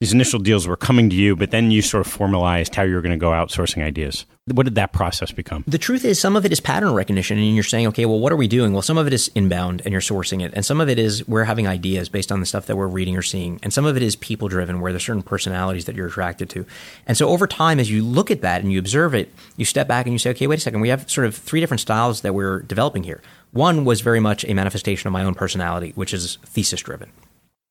[0.00, 2.94] these initial deals were coming to you, but then you sort of formalized how you
[2.94, 4.26] were going to go outsourcing ideas.
[4.46, 5.64] What did that process become?
[5.66, 8.32] The truth is, some of it is pattern recognition, and you're saying, okay, well, what
[8.32, 8.72] are we doing?
[8.72, 11.26] Well, some of it is inbound, and you're sourcing it, and some of it is
[11.26, 13.96] we're having ideas based on the stuff that we're reading or seeing, and some of
[13.96, 16.64] it is people driven, where there's certain personalities that you're attracted to.
[17.08, 19.88] And so over time, as you look at that and you observe it, you step
[19.88, 22.20] back and you say, okay, wait a second, we have sort of three different styles
[22.20, 23.20] that we're developing here.
[23.50, 27.10] One was very much a manifestation of my own personality, which is thesis driven.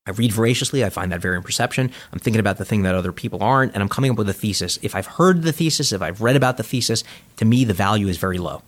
[0.08, 0.84] I read voraciously.
[0.84, 1.92] I find that variant perception.
[2.12, 4.34] I'm thinking about the thing that other people aren't, and I'm coming up with a
[4.34, 4.80] thesis.
[4.82, 7.04] If I've heard the thesis, if I've read about the thesis,
[7.36, 8.64] to me, the value is very low.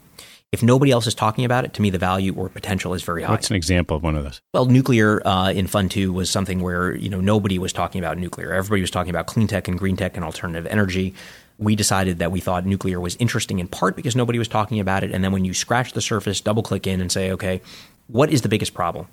[0.52, 3.21] If nobody else is talking about it, to me, the value or potential is very
[3.21, 3.32] high.
[3.32, 4.41] What's an example of one of those?
[4.54, 8.17] Well, nuclear uh, in Fund Two was something where you know nobody was talking about
[8.17, 8.52] nuclear.
[8.52, 11.13] Everybody was talking about clean tech and green tech and alternative energy.
[11.60, 15.04] We decided that we thought nuclear was interesting in part because nobody was talking about
[15.04, 15.12] it.
[15.12, 17.62] And then when you scratch the surface, double click in, and say, okay,
[18.08, 19.08] what is the biggest problem?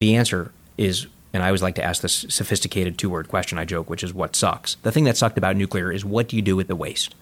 [0.00, 3.64] The answer is and I always like to ask this sophisticated two word question I
[3.64, 4.74] joke, which is what sucks?
[4.76, 7.14] The thing that sucked about nuclear is what do you do with the waste?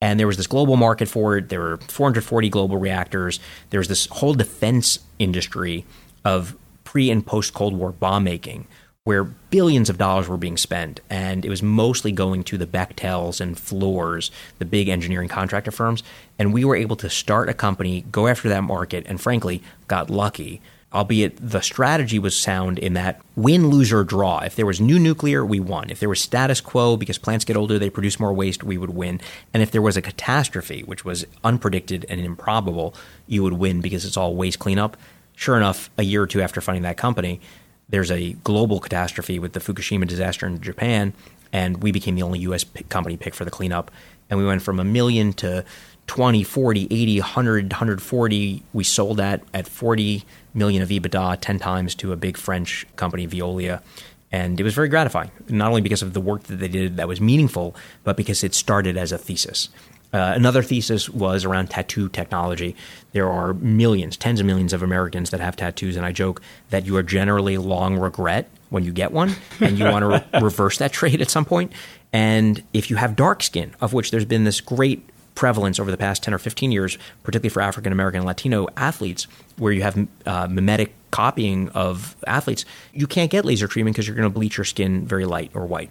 [0.00, 1.48] And there was this global market for it.
[1.48, 3.40] There were 440 global reactors.
[3.70, 5.86] There was this whole defense industry
[6.24, 8.66] of pre and post Cold War bomb making
[9.04, 11.00] where billions of dollars were being spent.
[11.10, 16.02] And it was mostly going to the Bechtels and Fluors, the big engineering contractor firms.
[16.38, 20.08] And we were able to start a company, go after that market, and frankly, got
[20.08, 20.62] lucky
[20.94, 24.38] albeit the strategy was sound in that win, lose, or draw.
[24.38, 25.90] If there was new nuclear, we won.
[25.90, 28.90] If there was status quo, because plants get older, they produce more waste, we would
[28.90, 29.20] win.
[29.52, 32.94] And if there was a catastrophe, which was unpredicted and improbable,
[33.26, 34.96] you would win because it's all waste cleanup.
[35.34, 37.40] Sure enough, a year or two after funding that company,
[37.88, 41.12] there's a global catastrophe with the Fukushima disaster in Japan,
[41.52, 42.64] and we became the only U.S.
[42.88, 43.90] company picked for the cleanup.
[44.30, 45.64] And we went from a million to
[46.06, 48.62] 20, 40, 80, 100, 140.
[48.72, 53.26] We sold that at 40 million of EBITDA, 10 times to a big French company,
[53.26, 53.82] Veolia.
[54.30, 57.06] And it was very gratifying, not only because of the work that they did that
[57.06, 59.68] was meaningful, but because it started as a thesis.
[60.12, 62.76] Uh, another thesis was around tattoo technology.
[63.12, 66.40] There are millions, tens of millions of Americans that have tattoos, and I joke
[66.70, 70.40] that you are generally long regret when you get one, and you want to re-
[70.40, 71.72] reverse that trait at some point.
[72.12, 75.96] And if you have dark skin, of which there's been this great prevalence over the
[75.96, 80.08] past 10 or 15 years, particularly for African American and Latino athletes, where you have
[80.26, 84.56] uh, mimetic copying of athletes, you can't get laser treatment because you're going to bleach
[84.56, 85.90] your skin very light or white.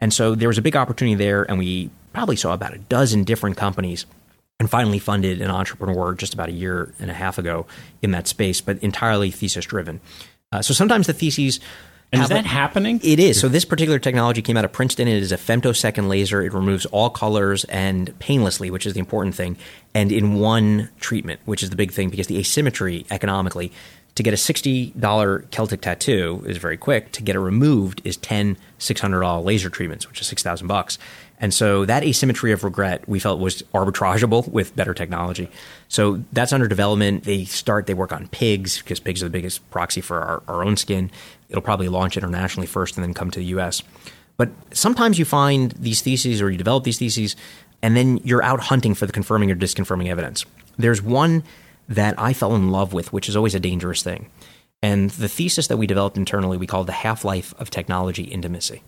[0.00, 3.24] And so there was a big opportunity there, and we probably saw about a dozen
[3.24, 4.06] different companies
[4.58, 7.66] and finally funded an entrepreneur just about a year and a half ago
[8.00, 10.00] in that space, but entirely thesis driven.
[10.52, 11.60] Uh, so sometimes the theses
[12.12, 13.00] and is that happening?
[13.02, 13.40] It is.
[13.40, 15.08] So this particular technology came out of Princeton.
[15.08, 16.42] It is a femtosecond laser.
[16.42, 19.56] It removes all colors and painlessly, which is the important thing,
[19.94, 23.72] and in one treatment, which is the big thing because the asymmetry economically
[24.14, 27.12] to get a $60 Celtic tattoo is very quick.
[27.12, 30.98] To get it removed is 10 $600 laser treatments, which is 6000 bucks.
[31.38, 35.48] And so that asymmetry of regret we felt was arbitrageable with better technology.
[35.88, 37.24] So that's under development.
[37.24, 40.64] They start, they work on pigs because pigs are the biggest proxy for our, our
[40.64, 41.10] own skin.
[41.52, 43.82] It'll probably launch internationally first and then come to the US.
[44.36, 47.36] But sometimes you find these theses or you develop these theses
[47.82, 50.44] and then you're out hunting for the confirming or disconfirming evidence.
[50.78, 51.44] There's one
[51.88, 54.30] that I fell in love with, which is always a dangerous thing.
[54.82, 58.82] And the thesis that we developed internally, we call the half life of technology intimacy.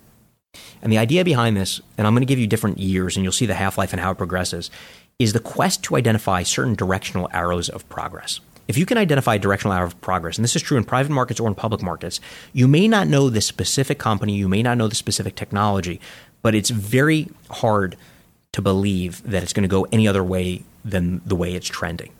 [0.82, 3.32] And the idea behind this, and I'm going to give you different years and you'll
[3.32, 4.70] see the half life and how it progresses,
[5.18, 8.40] is the quest to identify certain directional arrows of progress.
[8.66, 11.12] If you can identify a directional arrow of progress, and this is true in private
[11.12, 12.20] markets or in public markets,
[12.52, 16.00] you may not know the specific company, you may not know the specific technology,
[16.42, 17.96] but it's very hard
[18.52, 22.12] to believe that it's going to go any other way than the way it's trending.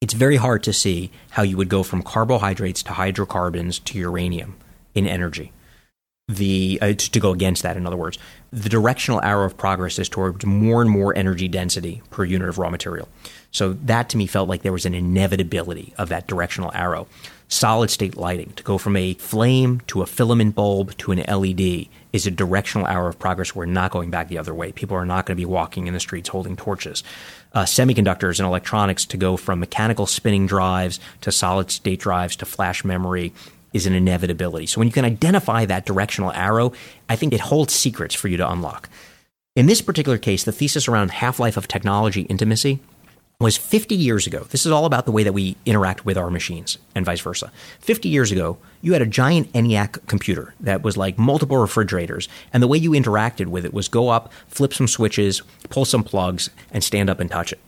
[0.00, 4.56] It's very hard to see how you would go from carbohydrates to hydrocarbons to uranium
[4.94, 5.52] in energy
[6.36, 8.18] the uh, to go against that in other words
[8.52, 12.58] the directional arrow of progress is towards more and more energy density per unit of
[12.58, 13.08] raw material
[13.50, 17.06] so that to me felt like there was an inevitability of that directional arrow
[17.48, 21.88] solid state lighting to go from a flame to a filament bulb to an led
[22.12, 25.06] is a directional arrow of progress we're not going back the other way people are
[25.06, 27.02] not going to be walking in the streets holding torches
[27.52, 32.46] uh, semiconductors and electronics to go from mechanical spinning drives to solid state drives to
[32.46, 33.32] flash memory
[33.72, 34.66] is an inevitability.
[34.66, 36.72] So when you can identify that directional arrow,
[37.08, 38.88] I think it holds secrets for you to unlock.
[39.56, 42.80] In this particular case, the thesis around half life of technology intimacy
[43.40, 44.46] was 50 years ago.
[44.50, 47.50] This is all about the way that we interact with our machines and vice versa.
[47.80, 52.62] 50 years ago, you had a giant ENIAC computer that was like multiple refrigerators, and
[52.62, 56.50] the way you interacted with it was go up, flip some switches, pull some plugs,
[56.70, 57.60] and stand up and touch it.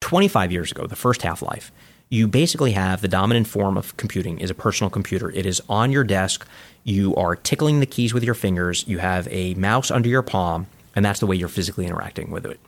[0.00, 1.72] 25 years ago, the first half life,
[2.08, 5.30] you basically have the dominant form of computing is a personal computer.
[5.30, 6.46] It is on your desk.
[6.84, 8.84] You are tickling the keys with your fingers.
[8.86, 12.46] You have a mouse under your palm, and that's the way you're physically interacting with
[12.46, 12.60] it.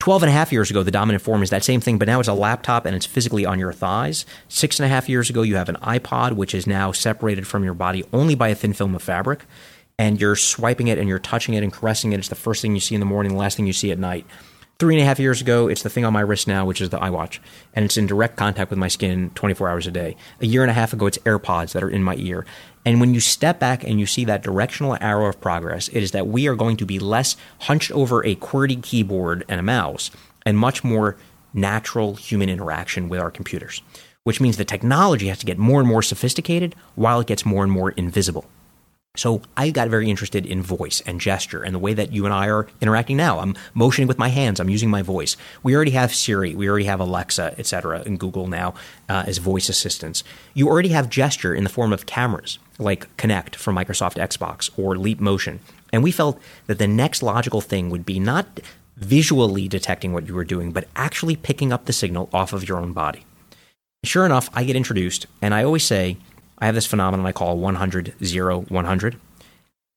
[0.00, 2.18] 12 and a half years ago, the dominant form is that same thing, but now
[2.20, 4.24] it's a laptop and it's physically on your thighs.
[4.48, 7.64] Six and a half years ago, you have an iPod, which is now separated from
[7.64, 9.44] your body only by a thin film of fabric,
[9.98, 12.18] and you're swiping it and you're touching it and caressing it.
[12.18, 13.98] It's the first thing you see in the morning, the last thing you see at
[13.98, 14.24] night.
[14.78, 16.88] Three and a half years ago, it's the thing on my wrist now, which is
[16.88, 17.38] the iWatch,
[17.74, 20.16] and it's in direct contact with my skin 24 hours a day.
[20.40, 22.46] A year and a half ago, it's AirPods that are in my ear.
[22.84, 26.12] And when you step back and you see that directional arrow of progress, it is
[26.12, 30.10] that we are going to be less hunched over a QWERTY keyboard and a mouse
[30.46, 31.16] and much more
[31.52, 33.82] natural human interaction with our computers,
[34.24, 37.62] which means the technology has to get more and more sophisticated while it gets more
[37.62, 38.46] and more invisible.
[39.16, 42.32] So I got very interested in voice and gesture and the way that you and
[42.32, 43.40] I are interacting now.
[43.40, 44.60] I'm motioning with my hands.
[44.60, 45.36] I'm using my voice.
[45.64, 46.54] We already have Siri.
[46.54, 48.02] We already have Alexa, etc.
[48.06, 48.74] and Google now
[49.08, 50.22] uh, as voice assistants.
[50.54, 54.96] You already have gesture in the form of cameras like Kinect from Microsoft Xbox or
[54.96, 55.58] Leap Motion.
[55.92, 58.60] And we felt that the next logical thing would be not
[58.96, 62.78] visually detecting what you were doing, but actually picking up the signal off of your
[62.78, 63.24] own body.
[64.04, 66.16] Sure enough, I get introduced, and I always say,
[66.60, 69.20] I have this phenomenon I call 100 0 100.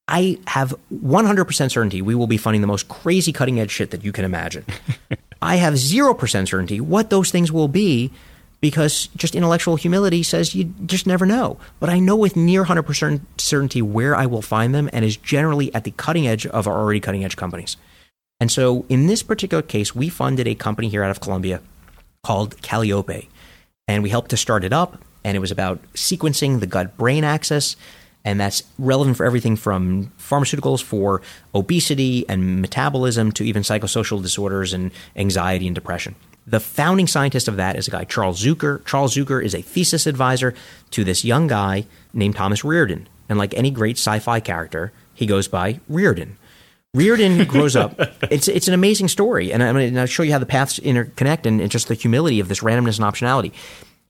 [0.08, 4.04] I have 100% certainty we will be funding the most crazy cutting edge shit that
[4.04, 4.66] you can imagine.
[5.42, 8.12] I have 0% certainty what those things will be
[8.64, 11.58] because just intellectual humility says you just never know.
[11.82, 15.74] But I know with near 100% certainty where I will find them and is generally
[15.76, 17.76] at the cutting edge of our already cutting edge companies.
[18.40, 21.62] And so in this particular case, we funded a company here out of Columbia
[22.24, 23.28] called Kallyope.
[23.88, 24.98] And we helped to start it up.
[25.24, 27.76] And it was about sequencing the gut brain axis.
[28.26, 31.22] And that's relevant for everything from pharmaceuticals for
[31.54, 36.16] obesity and metabolism to even psychosocial disorders and anxiety and depression.
[36.46, 38.86] The founding scientist of that is a guy, Charles Zuker.
[38.86, 40.54] Charles Zuker is a thesis advisor
[40.92, 43.08] to this young guy named Thomas Reardon.
[43.30, 46.38] And like any great sci fi character, he goes by Reardon.
[46.94, 47.96] Reardon grows up.
[48.30, 51.46] It's it's an amazing story, and I'm going to show you how the paths interconnect
[51.46, 53.52] and, and just the humility of this randomness and optionality.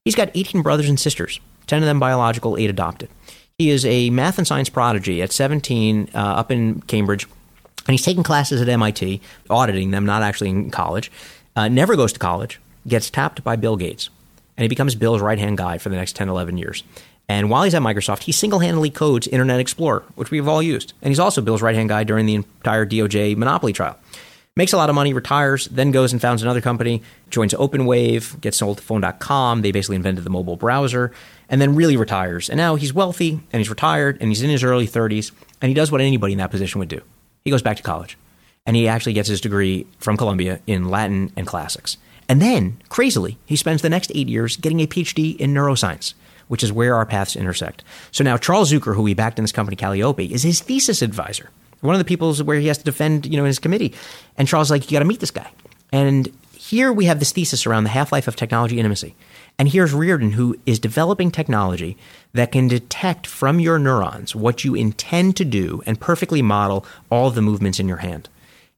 [0.05, 3.09] He's got 18 brothers and sisters, 10 of them biological, 8 adopted.
[3.57, 8.03] He is a math and science prodigy at 17 uh, up in Cambridge, and he's
[8.03, 11.11] taking classes at MIT, auditing them, not actually in college
[11.55, 14.09] uh, never goes to college, gets tapped by Bill Gates,
[14.57, 16.83] and he becomes Bill's right hand guy for the next 10, 11 years.
[17.29, 20.93] And while he's at Microsoft, he single handedly codes Internet Explorer, which we've all used.
[21.01, 23.97] And he's also Bill's right hand guy during the entire DOJ monopoly trial.
[24.55, 28.57] Makes a lot of money, retires, then goes and founds another company, joins OpenWave, gets
[28.57, 29.63] sold to Phone.com.
[29.63, 31.11] They basically invented the mobile browser,
[31.49, 32.49] and then really retires.
[32.49, 35.73] And now he's wealthy, and he's retired, and he's in his early 30s, and he
[35.73, 37.01] does what anybody in that position would do.
[37.43, 38.17] He goes back to college
[38.65, 41.97] and he actually gets his degree from Columbia in Latin and classics.
[42.29, 46.13] And then, crazily, he spends the next eight years getting a PhD in neuroscience,
[46.47, 47.83] which is where our paths intersect.
[48.11, 51.49] So now Charles Zuker, who we backed in this company, Kallyope, is his thesis advisor.
[51.83, 53.93] One of the people where he has to defend, you know, in his committee.
[54.37, 55.51] And Charles is like, you got to meet this guy.
[55.91, 59.15] And here we have this thesis around the half life of technology intimacy.
[59.59, 61.97] And here's Reardon, who is developing technology
[62.31, 67.29] that can detect from your neurons what you intend to do and perfectly model all
[67.29, 68.29] the movements in your hand.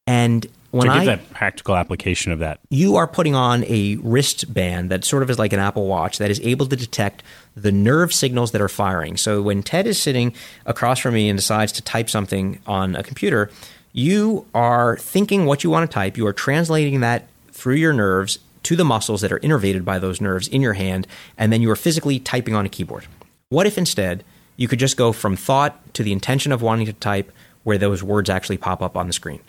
[0.07, 4.91] And when so I that practical application of that, you are putting on a wristband
[4.91, 7.23] that sort of is like an Apple Watch that is able to detect
[7.55, 9.15] the nerve signals that are firing.
[9.15, 10.33] So when Ted is sitting
[10.65, 13.49] across from me and decides to type something on a computer,
[13.93, 16.17] you are thinking what you want to type.
[16.17, 20.19] You are translating that through your nerves to the muscles that are innervated by those
[20.19, 21.07] nerves in your hand,
[21.37, 23.07] and then you are physically typing on a keyboard.
[23.47, 24.25] What if instead
[24.57, 27.31] you could just go from thought to the intention of wanting to type
[27.63, 29.39] where those words actually pop up on the screen?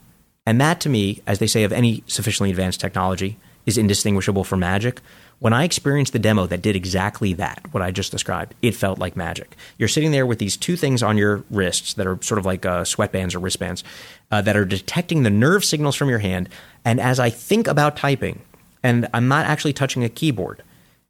[0.47, 4.61] And that to me, as they say of any sufficiently advanced technology, is indistinguishable from
[4.61, 5.01] magic.
[5.39, 8.99] When I experienced the demo that did exactly that, what I just described, it felt
[8.99, 9.57] like magic.
[9.77, 12.65] You're sitting there with these two things on your wrists that are sort of like
[12.65, 13.85] uh, sweatbands or wristbands
[14.31, 16.49] uh, that are detecting the nerve signals from your hand.
[16.85, 18.41] And as I think about typing,
[18.83, 20.63] and I'm not actually touching a keyboard,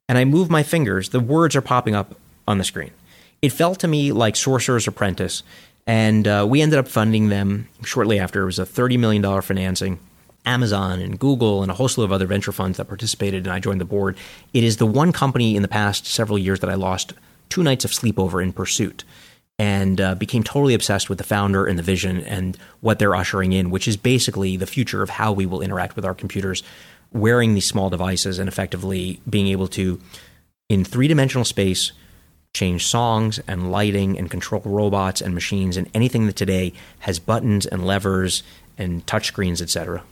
[0.09, 2.17] and I move my fingers, the words are popping up
[2.49, 2.91] on the screen.
[3.43, 5.43] It felt to me like Sorcerer's Apprentice
[5.87, 8.43] and uh, we ended up funding them shortly after.
[8.43, 9.99] It was a $30 million financing.
[10.45, 13.81] Amazon and Google and a slew of other venture funds that participated, and I joined
[13.81, 14.17] the board.
[14.55, 17.15] It is the one company in the past several years that I lost
[17.49, 19.05] two nights of sleep over in pursuit
[19.59, 23.53] and uh, became totally obsessed with the founder and the vision and what they're ushering
[23.53, 26.63] in, which is basically the future of how we will interact with our computers,
[27.13, 30.01] wearing these small devices and effectively being able to,
[30.69, 31.93] in three dimensional space,
[32.57, 37.67] change songs and lighting and control robots and machines and anything that today has buttons
[37.67, 38.43] and levers
[38.79, 40.03] and touchscreens, etc.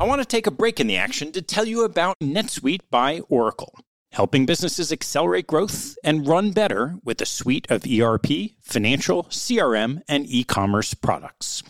[0.00, 3.20] I want to take a break in the action to tell you about NetSuite by
[3.28, 3.78] Oracle,
[4.12, 10.26] helping businesses accelerate growth and run better with a suite of ERP, financial, CRM, and
[10.26, 11.62] e commerce products.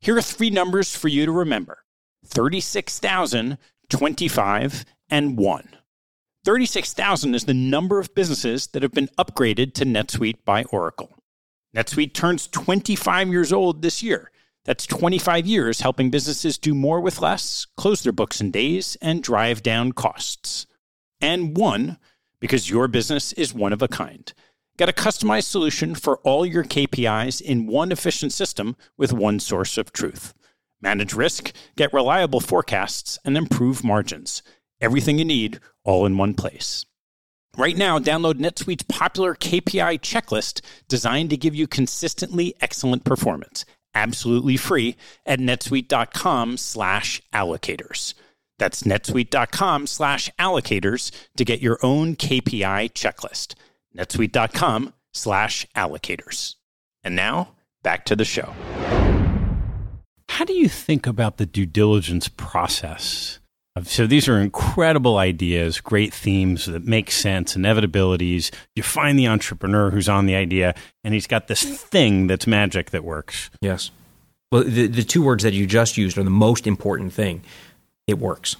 [0.00, 1.78] Here are three numbers for you to remember
[2.26, 5.68] 36,000, 25, and 1.
[6.44, 11.16] 36,000 is the number of businesses that have been upgraded to NetSuite by Oracle.
[11.74, 14.32] NetSuite turns 25 years old this year.
[14.64, 19.22] That's 25 years helping businesses do more with less, close their books in days, and
[19.22, 20.66] drive down costs.
[21.20, 21.98] And one,
[22.40, 24.32] because your business is one of a kind.
[24.76, 29.78] Got a customized solution for all your KPIs in one efficient system with one source
[29.78, 30.34] of truth.
[30.80, 34.42] Manage risk, get reliable forecasts, and improve margins.
[34.82, 36.84] Everything you need all in one place.
[37.56, 43.64] Right now, download NetSuite's popular KPI checklist designed to give you consistently excellent performance,
[43.94, 48.14] absolutely free at netsuite.com slash allocators.
[48.58, 53.54] That's netsuite.com slash allocators to get your own KPI checklist.
[53.96, 56.56] netsuite.com slash allocators.
[57.04, 58.52] And now, back to the show.
[60.28, 63.38] How do you think about the due diligence process?
[63.84, 68.50] So these are incredible ideas, great themes that make sense, inevitabilities.
[68.76, 72.90] You find the entrepreneur who's on the idea, and he's got this thing that's magic
[72.90, 73.48] that works.
[73.62, 73.90] Yes.
[74.50, 77.42] Well, the, the two words that you just used are the most important thing.
[78.06, 78.56] It works.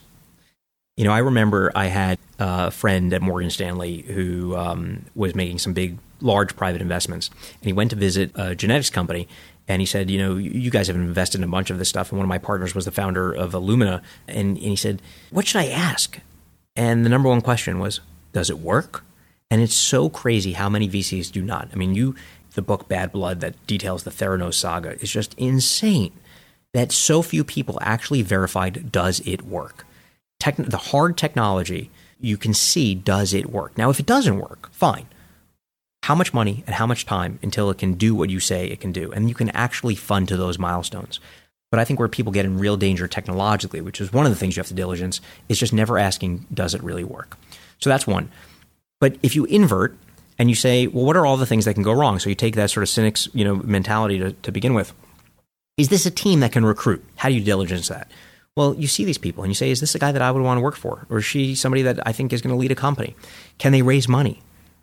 [0.96, 5.58] You know, I remember I had a friend at Morgan Stanley who um, was making
[5.58, 9.28] some big, large private investments, and he went to visit a genetics company.
[9.68, 12.10] And he said, you know, you guys have invested in a bunch of this stuff.
[12.10, 14.02] And one of my partners was the founder of Illumina.
[14.26, 15.00] And, and he said,
[15.30, 16.18] what should I ask?
[16.74, 18.00] And the number one question was,
[18.32, 19.04] does it work?
[19.50, 21.68] And it's so crazy how many VCs do not.
[21.72, 22.16] I mean, you,
[22.54, 26.12] the book Bad Blood that details the Theranos saga is just insane
[26.72, 29.86] that so few people actually verified does it work.
[30.42, 33.76] Techn- the hard technology you can see does it work.
[33.76, 35.06] Now, if it doesn't work, fine.
[36.03, 38.80] How much money and how much time until it can do what you say it
[38.80, 39.12] can do?
[39.12, 41.20] And you can actually fund to those milestones.
[41.70, 44.36] But I think where people get in real danger technologically, which is one of the
[44.36, 47.38] things you have to diligence, is just never asking, does it really work?
[47.78, 48.30] So that's one.
[49.00, 49.96] But if you invert
[50.38, 52.18] and you say, well, what are all the things that can go wrong?
[52.18, 54.92] So you take that sort of cynics, you know, mentality to, to begin with.
[55.76, 57.05] Is this a team that can recruit?
[57.14, 58.11] How do you diligence that?
[58.57, 60.42] Well, you see these people and you say, is this a guy that I would
[60.42, 61.07] want to work for?
[61.09, 63.14] Or is she somebody that I think is going to lead a company?
[63.59, 64.42] Can they raise money?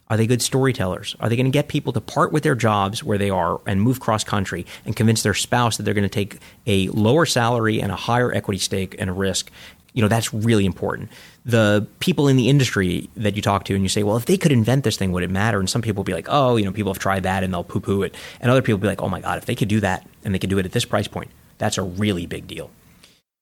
[0.10, 1.16] Are they good storytellers?
[1.20, 3.80] Are they going to get people to part with their jobs where they are and
[3.80, 7.80] move cross country and convince their spouse that they're going to take a lower salary
[7.80, 9.51] and a higher equity stake and a risk?
[9.93, 11.10] You know, that's really important.
[11.45, 14.38] The people in the industry that you talk to and you say, well, if they
[14.38, 15.60] could invent this thing, would it matter?
[15.60, 17.64] And some people will be like, oh, you know, people have tried that and they'll
[17.64, 18.16] poo poo it.
[18.41, 20.34] And other people will be like, oh my God, if they could do that and
[20.34, 21.30] they could do it at this price point,
[21.60, 22.72] that's a really big deal.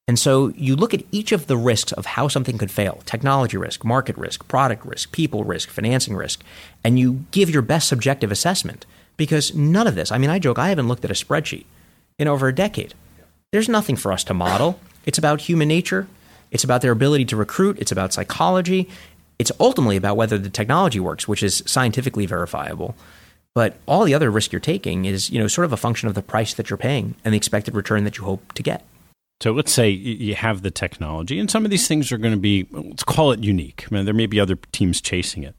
[0.08, 3.58] And so you look at each of the risks of how something could fail technology
[3.58, 6.43] risk, market risk, product risk, people risk, financing risk
[6.84, 8.86] and you give your best subjective assessment
[9.18, 11.66] because none of this, I mean, I joke, I haven't looked at a spreadsheet
[12.18, 12.93] in over a decade.
[13.51, 14.80] There's nothing for us to model.
[15.05, 16.08] It's about human nature,
[16.51, 18.89] it's about their ability to recruit, it's about psychology,
[19.39, 22.95] it's ultimately about whether the technology works, which is scientifically verifiable.
[23.53, 26.16] But all the other risk you're taking is, you know, sort of a function of
[26.16, 28.86] the price that you're paying and the expected return that you hope to get.
[29.41, 32.39] So let's say you have the technology, and some of these things are going to
[32.39, 33.85] be, let's call it unique.
[33.89, 35.55] I mean, there may be other teams chasing it.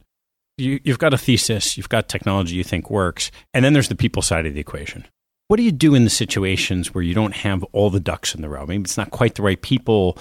[0.57, 3.95] You, have got a thesis, you've got technology you think works, and then there's the
[3.95, 5.07] people side of the equation.
[5.47, 8.43] What do you do in the situations where you don't have all the ducks in
[8.43, 8.66] the row?
[8.66, 10.18] Maybe it's not quite the right people,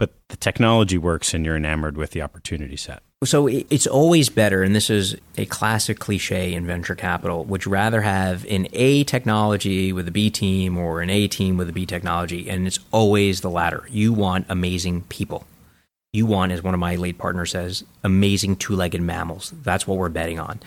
[0.00, 3.02] but the technology works and you're enamored with the opportunity set.
[3.22, 7.70] So it's always better, and this is a classic cliche in venture capital, would you
[7.70, 11.72] rather have an A technology with a B team or an A team with a
[11.74, 12.48] B technology?
[12.48, 13.86] And it's always the latter.
[13.90, 15.44] You want amazing people.
[16.14, 19.52] You want, as one of my late partners says, amazing two legged mammals.
[19.62, 20.60] That's what we're betting on.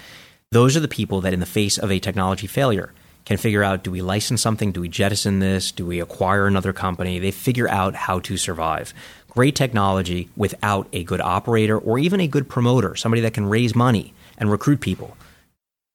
[0.52, 2.94] Those are the people that, in the face of a technology failure,
[3.26, 4.72] can figure out do we license something?
[4.72, 5.72] Do we jettison this?
[5.72, 7.20] Do we acquire another company?
[7.20, 8.94] They figure out how to survive
[9.34, 13.76] great technology without a good operator or even a good promoter, somebody that can raise
[13.76, 15.18] money and recruit people,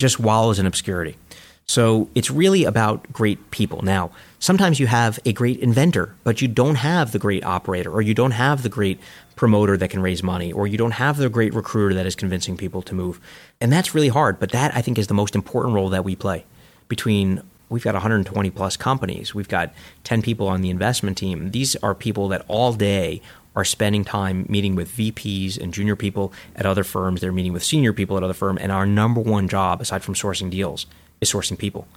[0.00, 1.16] just wallows in obscurity.
[1.66, 3.82] So it's really about great people.
[3.82, 8.00] Now, sometimes you have a great inventor, but you don't have the great operator, or
[8.00, 8.98] you don't have the great
[9.36, 12.56] promoter that can raise money, or you don't have the great recruiter that is convincing
[12.56, 13.20] people to move.
[13.60, 16.16] And that's really hard, but that I think is the most important role that we
[16.16, 16.46] play
[16.88, 19.34] between we've got 120 plus companies.
[19.34, 19.72] We've got
[20.04, 21.50] 10 people on the investment team.
[21.50, 23.20] These are people that all day
[23.56, 27.20] are spending time meeting with VPs and junior people at other firms.
[27.20, 28.60] They're meeting with senior people at other firms.
[28.60, 30.86] And our number one job, aside from sourcing deals,
[31.20, 31.88] is sourcing people.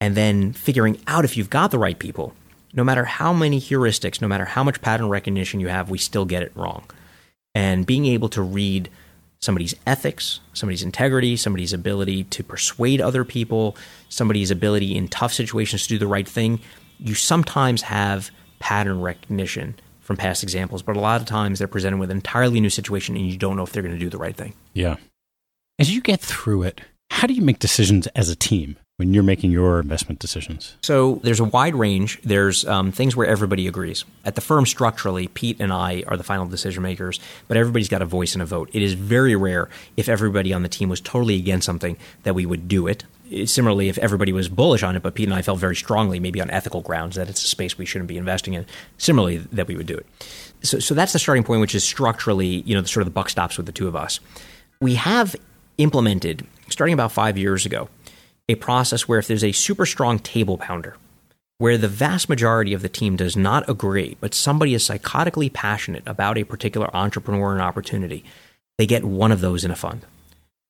[0.00, 2.34] And then figuring out if you've got the right people.
[2.72, 6.24] No matter how many heuristics, no matter how much pattern recognition you have, we still
[6.24, 6.84] get it wrong.
[7.54, 8.90] And being able to read
[9.40, 13.76] somebody's ethics, somebody's integrity, somebody's ability to persuade other people,
[14.08, 16.60] somebody's ability in tough situations to do the right thing.
[16.98, 21.98] You sometimes have pattern recognition from past examples, but a lot of times they're presented
[21.98, 24.18] with an entirely new situation and you don't know if they're going to do the
[24.18, 24.54] right thing.
[24.72, 24.96] Yeah.
[25.78, 26.80] As you get through it,
[27.10, 28.76] how do you make decisions as a team?
[28.96, 30.76] When you're making your investment decisions?
[30.82, 32.20] So there's a wide range.
[32.22, 34.04] There's um, things where everybody agrees.
[34.24, 38.00] At the firm, structurally, Pete and I are the final decision makers, but everybody's got
[38.00, 38.70] a voice and a vote.
[38.72, 42.46] It is very rare if everybody on the team was totally against something that we
[42.46, 43.04] would do it.
[43.44, 46.40] Similarly, if everybody was bullish on it, but Pete and I felt very strongly, maybe
[46.40, 48.64] on ethical grounds, that it's a space we shouldn't be investing in,
[48.98, 50.06] similarly, that we would do it.
[50.62, 53.12] So, so that's the starting point, which is structurally, you know, the, sort of the
[53.12, 54.20] buck stops with the two of us.
[54.80, 55.34] We have
[55.76, 57.88] implemented, starting about five years ago,
[58.48, 60.96] a process where if there's a super strong table pounder,
[61.58, 66.02] where the vast majority of the team does not agree, but somebody is psychotically passionate
[66.06, 68.24] about a particular entrepreneur and opportunity,
[68.78, 70.02] they get one of those in a fund.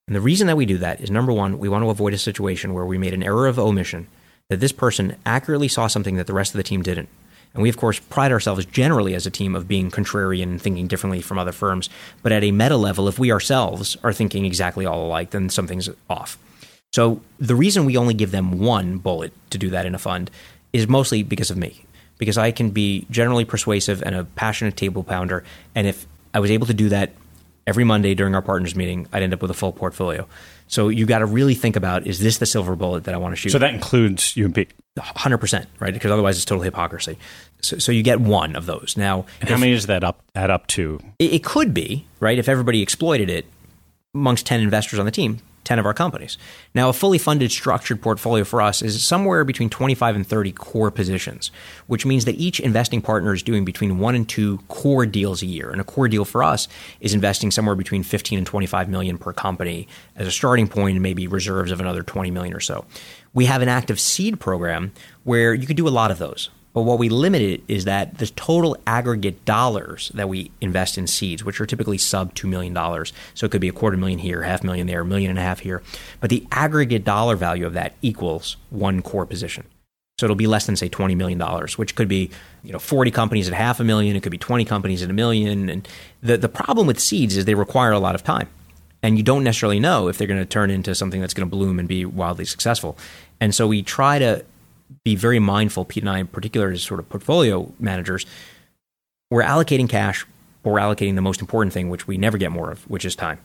[0.07, 2.19] And the reason that we do that is number one, we want to avoid a
[2.19, 4.07] situation where we made an error of omission,
[4.49, 7.09] that this person accurately saw something that the rest of the team didn't.
[7.53, 10.87] And we, of course, pride ourselves generally as a team of being contrarian and thinking
[10.87, 11.89] differently from other firms.
[12.23, 15.89] But at a meta level, if we ourselves are thinking exactly all alike, then something's
[16.09, 16.39] off.
[16.93, 20.31] So the reason we only give them one bullet to do that in a fund
[20.73, 21.85] is mostly because of me.
[22.19, 25.45] Because I can be generally persuasive and a passionate table pounder.
[25.75, 27.13] And if I was able to do that
[27.67, 29.09] every Monday during our partners meeting.
[29.13, 30.27] I'd end up with a full portfolio.
[30.69, 33.33] So you got to really think about is this the silver bullet that I want
[33.33, 33.51] to shoot?
[33.51, 34.59] So that includes UMP.
[34.99, 35.93] 100%, right?
[35.93, 37.19] Because otherwise it's total hypocrisy.
[37.61, 38.95] So, so you get one of those.
[38.97, 41.01] Now, and how many does that up add up to?
[41.19, 42.39] It, it could be, right?
[42.39, 43.47] If everybody exploited it
[44.15, 46.39] amongst 10 investors on the team, 10 of our companies.
[46.75, 50.91] Now, a fully funded structured portfolio for us is somewhere between 25 and 30 core
[50.91, 51.51] positions,
[51.87, 55.47] which means that each investing partner is doing between one and two core deals a
[55.47, 55.71] year.
[55.71, 56.69] And a core deal for us
[57.01, 61.03] is investing somewhere between 15 and 25 million per company as a starting point and
[61.03, 62.87] maybe reserves of another 20 million or so.
[63.35, 64.93] We have an active seed program
[65.25, 66.49] where you could do a lot of those.
[66.77, 71.07] But what we limit it is that the total aggregate dollars that we invest in
[71.07, 72.75] seeds, which are typically sub $2 million,
[73.33, 75.43] so it could be a quarter million here, half million there, a million and a
[75.43, 75.83] half here,
[76.21, 79.65] but the aggregate dollar value of that equals one core position.
[80.19, 82.31] So it'll be less than say twenty million dollars, which could be
[82.63, 84.15] you know forty companies at half a million.
[84.15, 85.71] It could be twenty companies at a million.
[85.71, 85.89] And
[86.23, 88.49] the the problem with seeds is they require a lot of time,
[89.03, 91.57] and you don't necessarily know if they're going to turn into something that's going to
[91.57, 92.99] bloom and be wildly successful.
[93.41, 94.45] And so we try to
[95.05, 98.27] be very mindful, Pete and I in particular, as sort of portfolio managers,
[99.31, 100.27] we're allocating cash,
[100.63, 103.17] but we're allocating the most important thing, which we never get more of, which is
[103.17, 103.39] time.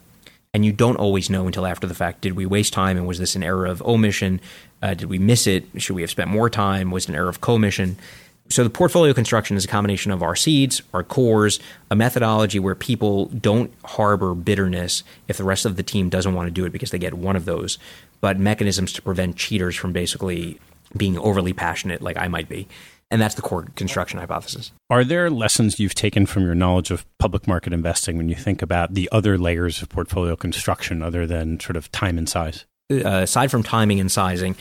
[0.54, 2.22] And you don't always know until after the fact.
[2.22, 2.98] Did we waste time?
[2.98, 4.42] And was this an error of omission?
[4.82, 5.66] Uh, did we miss it?
[5.78, 6.92] Should we have spent more time?
[6.92, 7.98] Was it an error of commission?
[8.50, 12.76] So the portfolio construction is a combination of our seeds, our cores, a methodology where
[12.76, 16.74] people don't harbor bitterness if the rest of the team doesn't want to do it
[16.74, 17.78] because they get one of those,
[18.20, 20.60] but mechanisms to prevent cheaters from basically
[20.96, 22.68] being overly passionate like I might be.
[23.10, 24.72] And that's the core construction hypothesis.
[24.90, 28.62] Are there lessons you've taken from your knowledge of public market investing when you think
[28.62, 32.66] about the other layers of portfolio construction other than sort of time and size?
[32.90, 34.56] Uh, aside from timing and sizing,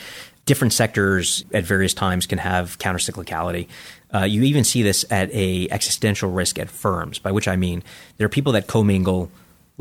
[0.45, 3.67] different sectors at various times can have countercyclicality.
[4.13, 7.83] Uh, you even see this at a existential risk at firms, by which I mean
[8.17, 9.31] there are people that commingle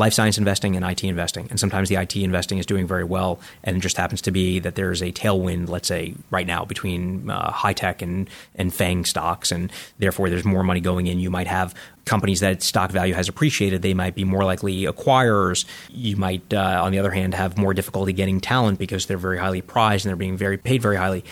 [0.01, 1.47] life science investing and IT investing.
[1.51, 4.59] And sometimes the IT investing is doing very well, and it just happens to be
[4.59, 9.05] that there's a tailwind, let's say, right now between uh, high tech and, and FANG
[9.05, 11.21] stocks, and therefore there's more money going in.
[11.21, 11.75] You might have
[12.07, 15.67] companies that stock value has appreciated, they might be more likely acquirers.
[15.91, 19.39] You might, uh, on the other hand, have more difficulty getting talent because they're very
[19.39, 21.25] highly prized and they're being very paid very highly.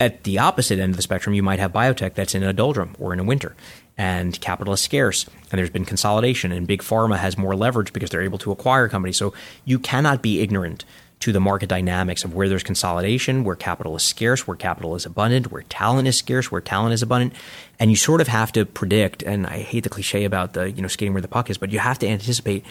[0.00, 2.94] At the opposite end of the spectrum, you might have biotech that's in a doldrum
[3.00, 3.56] or in a winter
[3.98, 8.10] and capital is scarce and there's been consolidation and big pharma has more leverage because
[8.10, 9.16] they're able to acquire companies.
[9.16, 9.34] So
[9.64, 10.84] you cannot be ignorant
[11.20, 15.04] to the market dynamics of where there's consolidation, where capital is scarce, where capital is
[15.04, 17.32] abundant, where talent is scarce, where talent is abundant.
[17.80, 20.80] And you sort of have to predict, and I hate the cliche about the, you
[20.80, 22.64] know, skating where the puck is, but you have to anticipate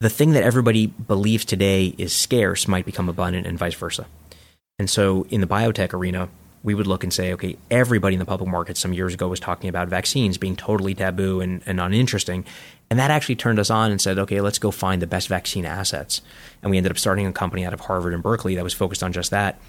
[0.00, 4.06] the thing that everybody believes today is scarce might become abundant and vice versa.
[4.78, 6.28] And so in the biotech arena,
[6.62, 9.40] we would look and say, okay, everybody in the public market some years ago was
[9.40, 12.44] talking about vaccines being totally taboo and, and uninteresting.
[12.90, 15.64] And that actually turned us on and said, okay, let's go find the best vaccine
[15.64, 16.22] assets.
[16.62, 19.02] And we ended up starting a company out of Harvard and Berkeley that was focused
[19.02, 19.60] on just that.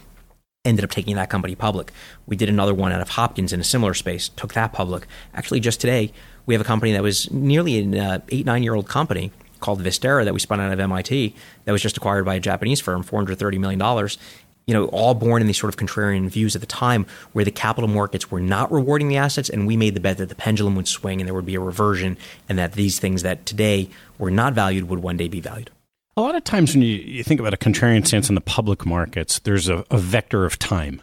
[0.65, 1.91] Ended up taking that company public.
[2.25, 5.07] We did another one out of Hopkins in a similar space, took that public.
[5.33, 6.11] Actually, just today,
[6.45, 9.81] we have a company that was nearly an uh, eight, nine year old company called
[9.81, 11.35] Visterra that we spun out of MIT
[11.65, 14.09] that was just acquired by a Japanese firm, $430 million
[14.65, 17.51] you know, all born in these sort of contrarian views at the time where the
[17.51, 20.75] capital markets were not rewarding the assets and we made the bet that the pendulum
[20.75, 24.29] would swing and there would be a reversion and that these things that today were
[24.29, 25.71] not valued would one day be valued.
[26.15, 28.85] A lot of times when you, you think about a contrarian stance in the public
[28.85, 31.01] markets, there's a, a vector of time.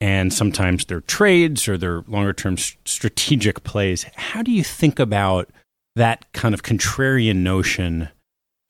[0.00, 4.06] And sometimes they're trades or they're longer term strategic plays.
[4.14, 5.50] How do you think about
[5.96, 8.08] that kind of contrarian notion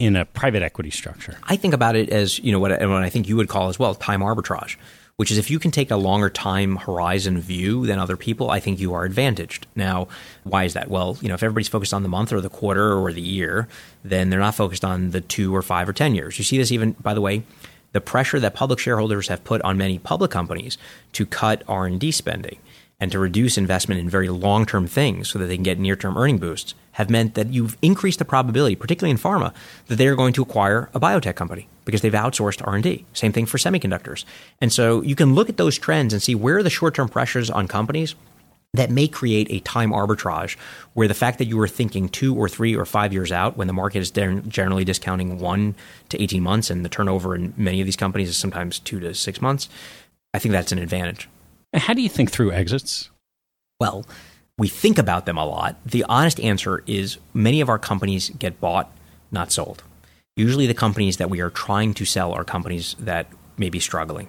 [0.00, 1.36] in a private equity structure?
[1.44, 3.78] I think about it as you know what, what I think you would call as
[3.78, 4.76] well time arbitrage,
[5.16, 8.58] which is if you can take a longer time horizon view than other people, I
[8.58, 9.68] think you are advantaged.
[9.76, 10.08] Now,
[10.42, 10.88] why is that?
[10.88, 13.68] Well, you know, if everybody's focused on the month or the quarter or the year,
[14.02, 16.38] then they're not focused on the two or five or ten years.
[16.38, 17.44] You see this even, by the way,
[17.92, 20.78] the pressure that public shareholders have put on many public companies
[21.12, 22.58] to cut R and D spending
[22.98, 25.96] and to reduce investment in very long term things so that they can get near
[25.96, 29.52] term earning boosts have meant that you've increased the probability, particularly in pharma,
[29.86, 33.04] that they're going to acquire a biotech company because they've outsourced R&D.
[33.14, 34.24] Same thing for semiconductors.
[34.60, 37.50] And so you can look at those trends and see where are the short-term pressures
[37.50, 38.14] on companies
[38.74, 40.56] that may create a time arbitrage
[40.94, 43.66] where the fact that you were thinking two or three or five years out when
[43.66, 45.74] the market is generally discounting one
[46.10, 49.12] to 18 months and the turnover in many of these companies is sometimes two to
[49.14, 49.68] six months,
[50.34, 51.28] I think that's an advantage.
[51.74, 53.10] How do you think through exits?
[53.80, 54.06] Well,
[54.60, 55.76] we think about them a lot.
[55.86, 58.92] The honest answer is many of our companies get bought,
[59.32, 59.82] not sold.
[60.36, 64.28] Usually, the companies that we are trying to sell are companies that may be struggling.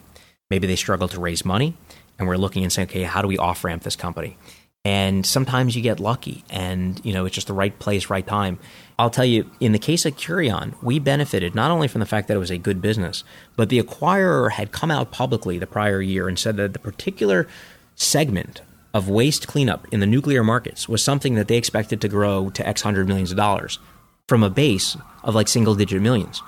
[0.50, 1.76] Maybe they struggle to raise money,
[2.18, 4.38] and we're looking and saying, okay, how do we off ramp this company?
[4.86, 8.58] And sometimes you get lucky and, you know, it's just the right place, right time.
[8.98, 12.28] I'll tell you, in the case of Kurion we benefited not only from the fact
[12.30, 13.24] that it was a good business,
[13.56, 17.48] but the acquirer had come out publicly the prior year and said that the particular
[17.96, 18.62] segment
[18.94, 22.68] of waste cleanup in the nuclear markets was something that they expected to grow to
[22.68, 23.80] X hundred millions of dollars
[24.28, 26.42] from a base of like single digit millions.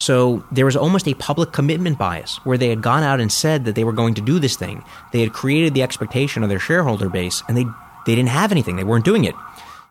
[0.00, 3.64] So there was almost a public commitment bias where they had gone out and said
[3.64, 4.84] that they were going to do this thing.
[5.12, 7.64] They had created the expectation of their shareholder base and they
[8.06, 8.76] they didn't have anything.
[8.76, 9.34] They weren't doing it.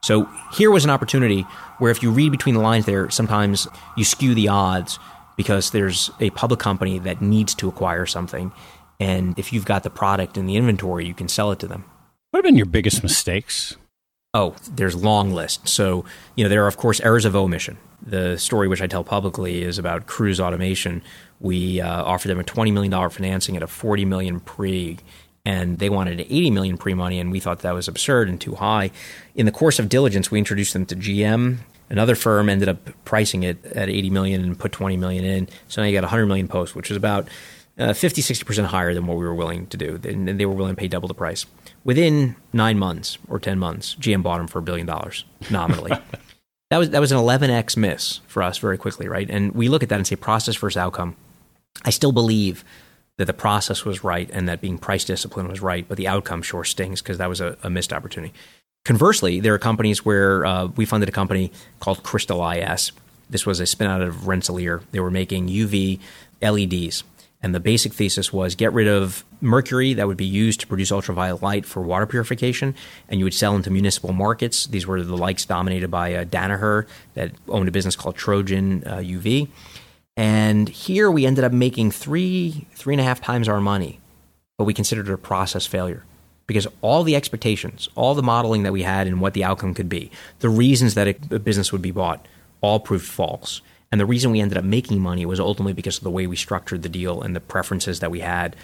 [0.03, 1.41] So here was an opportunity
[1.79, 4.99] where if you read between the lines there, sometimes you skew the odds
[5.35, 8.51] because there's a public company that needs to acquire something.
[8.99, 11.85] And if you've got the product in the inventory, you can sell it to them.
[12.33, 13.75] What have been your biggest mistakes?
[14.33, 15.67] Oh, there's long list.
[15.67, 16.03] So,
[16.35, 17.77] you know, there are of course errors of omission.
[18.01, 21.03] The story which I tell publicly is about Cruise Automation.
[21.39, 24.97] We uh, offered them a $20 million financing at a 40 million pre
[25.45, 28.89] and they wanted 80 million pre-money and we thought that was absurd and too high
[29.35, 31.57] in the course of diligence we introduced them to gm
[31.89, 35.81] another firm ended up pricing it at 80 million and put 20 million in so
[35.81, 37.27] now you got 100 million post which is about
[37.77, 40.75] uh, 50 60% higher than what we were willing to do and they were willing
[40.75, 41.45] to pay double the price
[41.83, 45.91] within nine months or 10 months gm bought them for a billion dollars nominally
[46.69, 49.83] that was that was an 11x miss for us very quickly right and we look
[49.83, 51.15] at that and say process versus outcome
[51.85, 52.63] i still believe
[53.17, 56.41] that the process was right and that being price discipline was right, but the outcome
[56.41, 58.33] sure stings because that was a, a, missed opportunity.
[58.85, 62.91] Conversely, there are companies where uh, we funded a company called Crystal IS.
[63.29, 64.81] This was a spin out of Rensselaer.
[64.91, 65.99] They were making UV
[66.41, 67.03] LEDs.
[67.43, 70.91] And the basic thesis was get rid of mercury that would be used to produce
[70.91, 72.73] ultraviolet light for water purification,
[73.09, 74.65] and you would sell into municipal markets.
[74.65, 78.97] These were the likes dominated by uh, Danaher that owned a business called Trojan uh,
[78.97, 79.49] UV
[80.15, 83.99] and here we ended up making three, three and a half times our money,
[84.57, 86.03] but we considered it a process failure
[86.45, 89.89] because all the expectations, all the modeling that we had and what the outcome could
[89.89, 92.27] be, the reasons that a business would be bought,
[92.61, 93.61] all proved false.
[93.93, 96.35] And the reason we ended up making money was ultimately because of the way we
[96.35, 98.55] structured the deal and the preferences that we had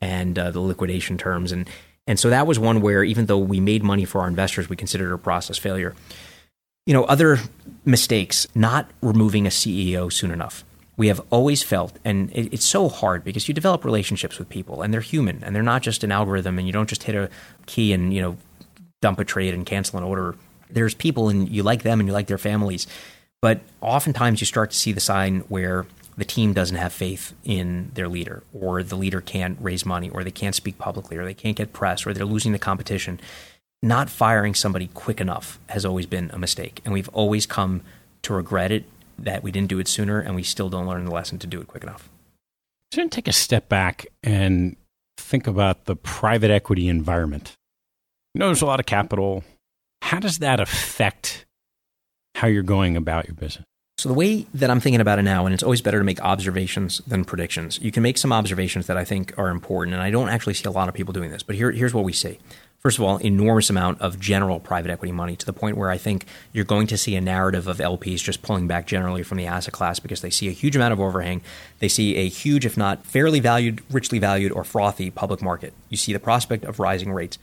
[0.00, 1.50] and uh, the liquidation terms.
[1.50, 1.68] And,
[2.06, 4.76] and so that was one where, even though we made money for our investors, we
[4.76, 5.96] considered it a process failure.
[6.86, 7.40] You know, other
[7.84, 10.62] mistakes, not removing a CEO soon enough
[10.96, 14.80] we have always felt, and it, it's so hard because you develop relationships with people,
[14.82, 17.28] and they're human, and they're not just an algorithm, and you don't just hit a
[17.66, 18.36] key and you know
[19.02, 20.36] dump a trade and cancel an order.
[20.70, 22.86] There's people, and you like them, and you like their families,
[23.46, 25.86] but oftentimes you start to see the sign where
[26.16, 30.24] the team doesn't have faith in their leader, or the leader can't raise money, or
[30.24, 33.20] they can't speak publicly, or they can't get press, or they're losing the competition.
[33.84, 37.82] Not firing somebody quick enough has always been a mistake, and we've always come
[38.22, 38.82] to regret it
[39.16, 41.60] that we didn't do it sooner and we still don't learn the lesson to do
[41.60, 42.08] it quick enough.
[42.90, 44.74] To take a step back and
[45.18, 47.54] think about the private equity environment.
[48.34, 49.44] You know, there's a lot of capital.
[50.02, 51.45] How does that affect
[52.36, 53.64] how you're going about your business?
[53.98, 56.20] So, the way that I'm thinking about it now, and it's always better to make
[56.20, 59.94] observations than predictions, you can make some observations that I think are important.
[59.94, 62.04] And I don't actually see a lot of people doing this, but here, here's what
[62.04, 62.38] we see
[62.86, 65.98] first of all, enormous amount of general private equity money to the point where I
[65.98, 69.46] think you're going to see a narrative of LPs just pulling back generally from the
[69.46, 71.42] asset class because they see a huge amount of overhang.
[71.80, 75.74] They see a huge, if not fairly valued, richly valued, or frothy public market.
[75.88, 77.38] You see the prospect of rising rates.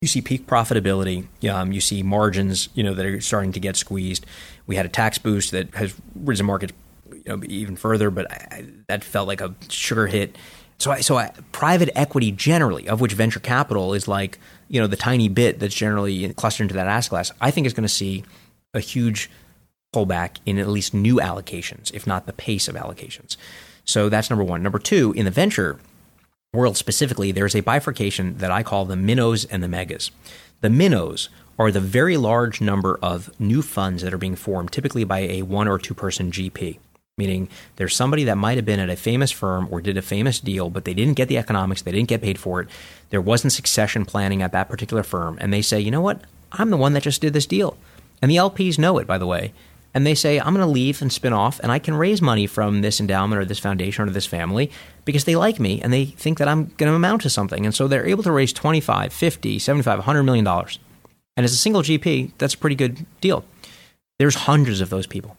[0.00, 1.26] You see peak profitability.
[1.48, 4.24] Um, you see margins, you know, that are starting to get squeezed.
[4.66, 6.72] We had a tax boost that has risen markets
[7.12, 10.36] you know, even further, but I, that felt like a sugar hit
[10.80, 14.38] so, I, so I, private equity generally, of which venture capital is like
[14.68, 17.74] you know the tiny bit that's generally clustered into that asset class, I think is
[17.74, 18.24] going to see
[18.72, 19.30] a huge
[19.94, 23.36] pullback in at least new allocations, if not the pace of allocations.
[23.84, 24.62] So that's number one.
[24.62, 25.78] Number two, in the venture
[26.52, 30.10] world specifically, there's a bifurcation that I call the minnows and the megas.
[30.60, 31.28] The minnows
[31.58, 35.42] are the very large number of new funds that are being formed, typically by a
[35.42, 36.78] one or two person GP
[37.20, 40.40] meaning there's somebody that might have been at a famous firm or did a famous
[40.40, 42.68] deal, but they didn't get the economics, they didn't get paid for it.
[43.10, 45.36] There wasn't succession planning at that particular firm.
[45.38, 46.22] And they say, you know what?
[46.50, 47.76] I'm the one that just did this deal.
[48.22, 49.52] And the LPs know it, by the way.
[49.92, 52.46] And they say, I'm going to leave and spin off, and I can raise money
[52.46, 54.70] from this endowment or this foundation or this family
[55.04, 57.66] because they like me and they think that I'm going to amount to something.
[57.66, 60.78] And so they're able to raise 25, 50, 75, 100 million dollars.
[61.36, 63.44] And as a single GP, that's a pretty good deal.
[64.18, 65.36] There's hundreds of those people.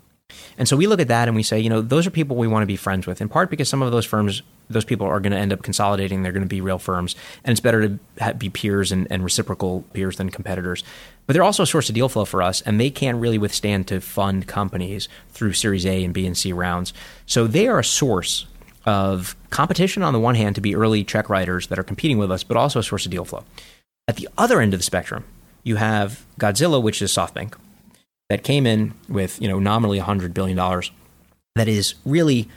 [0.57, 2.47] And so we look at that and we say, you know, those are people we
[2.47, 5.19] want to be friends with, in part because some of those firms, those people are
[5.19, 6.23] going to end up consolidating.
[6.23, 7.15] They're going to be real firms.
[7.43, 10.83] And it's better to be peers and, and reciprocal peers than competitors.
[11.25, 13.87] But they're also a source of deal flow for us, and they can't really withstand
[13.87, 16.93] to fund companies through Series A and B and C rounds.
[17.25, 18.47] So they are a source
[18.85, 22.31] of competition on the one hand to be early check writers that are competing with
[22.31, 23.45] us, but also a source of deal flow.
[24.07, 25.23] At the other end of the spectrum,
[25.63, 27.53] you have Godzilla, which is SoftBank,
[28.31, 30.89] that came in with you know nominally 100 billion dollars,
[31.55, 32.47] that is really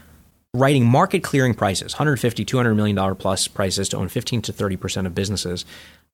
[0.54, 4.76] writing market clearing prices 150 200 million dollar plus prices to own 15 to 30
[4.76, 5.64] percent of businesses.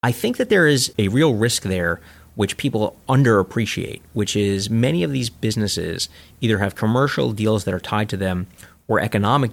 [0.02, 2.00] I think that there is a real risk there
[2.36, 6.08] which people underappreciate which is many of these businesses
[6.40, 8.46] either have commercial deals that are tied to them
[8.88, 9.50] or economic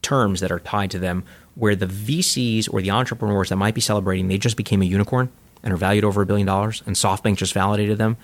[0.00, 1.22] terms that are tied to them
[1.54, 5.28] where the vcs or the entrepreneurs that might be celebrating they just became a unicorn
[5.62, 8.16] and are valued over a billion dollars and softbank just validated them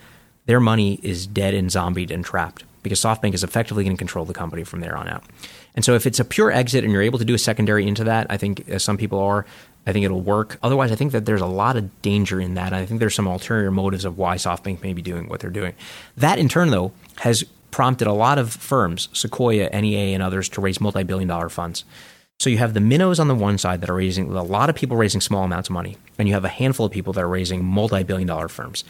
[0.46, 4.24] their money is dead and zombied and trapped because SoftBank is effectively going to control
[4.24, 5.24] the company from there on out.
[5.74, 8.04] And so if it's a pure exit and you're able to do a secondary into
[8.04, 9.44] that, I think some people are,
[9.86, 10.58] I think it'll work.
[10.62, 12.72] Otherwise, I think that there's a lot of danger in that.
[12.72, 15.74] I think there's some ulterior motives of why SoftBank may be doing what they're doing.
[16.16, 20.60] That in turn, though, has prompted a lot of firms, Sequoia, NEA, and others, to
[20.60, 21.84] raise multi billion dollar funds.
[22.38, 24.76] So you have the minnows on the one side that are raising a lot of
[24.76, 27.28] people raising small amounts of money, and you have a handful of people that are
[27.28, 28.84] raising multi billion dollar firms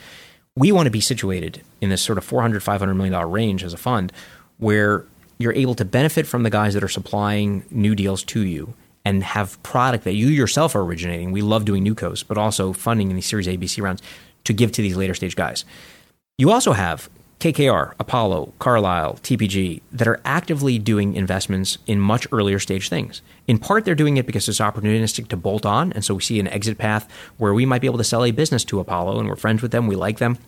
[0.56, 3.72] we want to be situated in this sort of 400 500 million dollar range as
[3.72, 4.12] a fund
[4.58, 5.04] where
[5.38, 8.72] you're able to benefit from the guys that are supplying new deals to you
[9.04, 11.30] and have product that you yourself are originating.
[11.30, 14.02] We love doing new newcos, but also funding in these Series A, B, C rounds
[14.44, 15.64] to give to these later stage guys.
[16.38, 17.08] You also have
[17.40, 23.20] KKR, Apollo, Carlyle, TPG that are actively doing investments in much earlier stage things.
[23.46, 25.92] In part, they're doing it because it's opportunistic to bolt on.
[25.92, 28.30] And so we see an exit path where we might be able to sell a
[28.30, 30.38] business to Apollo and we're friends with them, we like them.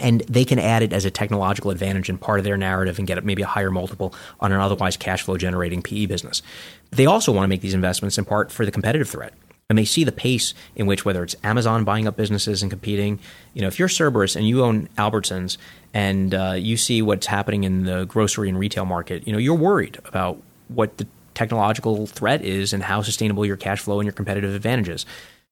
[0.00, 3.08] And they can add it as a technological advantage and part of their narrative and
[3.08, 6.40] get maybe a higher multiple on an otherwise cash flow generating PE business.
[6.92, 9.34] They also want to make these investments in part for the competitive threat
[9.70, 13.18] and they see the pace in which whether it's Amazon buying up businesses and competing.
[13.52, 15.58] You know, if you're Cerberus and you own Albertsons
[15.94, 19.54] and uh, you see what's happening in the grocery and retail market, you know, you're
[19.54, 24.12] worried about what the technological threat is and how sustainable your cash flow and your
[24.12, 25.06] competitive advantages.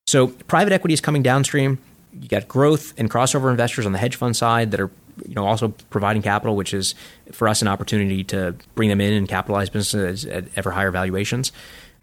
[0.07, 1.79] So private equity is coming downstream.
[2.13, 4.91] You got growth and crossover investors on the hedge fund side that are
[5.27, 6.95] you know also providing capital, which is
[7.33, 11.53] for us an opportunity to bring them in and capitalize businesses at ever higher valuations.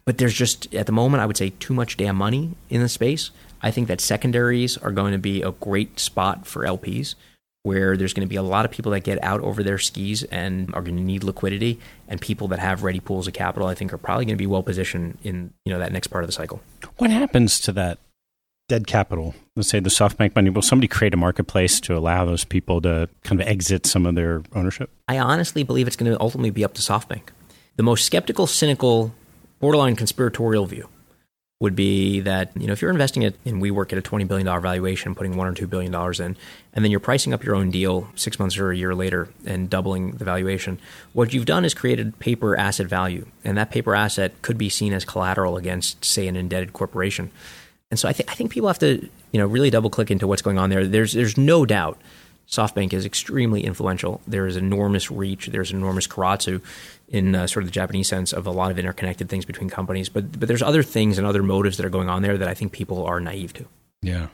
[0.05, 2.89] But there's just, at the moment, I would say too much damn money in the
[2.89, 3.31] space.
[3.61, 7.15] I think that secondaries are going to be a great spot for LPs
[7.63, 10.23] where there's going to be a lot of people that get out over their skis
[10.23, 13.73] and are going to need liquidity and people that have ready pools of capital I
[13.73, 16.27] think are probably going to be well positioned in you know that next part of
[16.27, 16.61] the cycle.
[16.97, 17.99] What happens to that
[18.67, 19.33] dead capital?
[19.55, 20.49] Let's say the SoftBank money.
[20.49, 24.15] Will somebody create a marketplace to allow those people to kind of exit some of
[24.15, 24.89] their ownership?
[25.07, 27.29] I honestly believe it's going to ultimately be up to SoftBank.
[27.75, 29.13] The most skeptical, cynical
[29.59, 30.89] borderline conspiratorial view
[31.63, 34.45] would be that you know if you're investing it in WeWork at a twenty billion
[34.45, 36.35] dollar valuation, putting one or two billion dollars in,
[36.73, 39.69] and then you're pricing up your own deal six months or a year later and
[39.69, 40.77] doubling the valuation,
[41.13, 44.91] what you've done is created paper asset value, and that paper asset could be seen
[44.91, 47.31] as collateral against, say, an indebted corporation.
[47.89, 50.27] And so I think I think people have to you know really double click into
[50.27, 50.85] what's going on there.
[50.85, 51.97] There's there's no doubt
[52.49, 54.21] SoftBank is extremely influential.
[54.27, 55.47] There is enormous reach.
[55.47, 56.61] There's enormous keiretsu
[57.13, 60.09] in uh, sort of the Japanese sense of a lot of interconnected things between companies.
[60.09, 62.53] But but there's other things and other motives that are going on there that I
[62.53, 63.65] think people are naive to.
[64.01, 64.27] Yeah.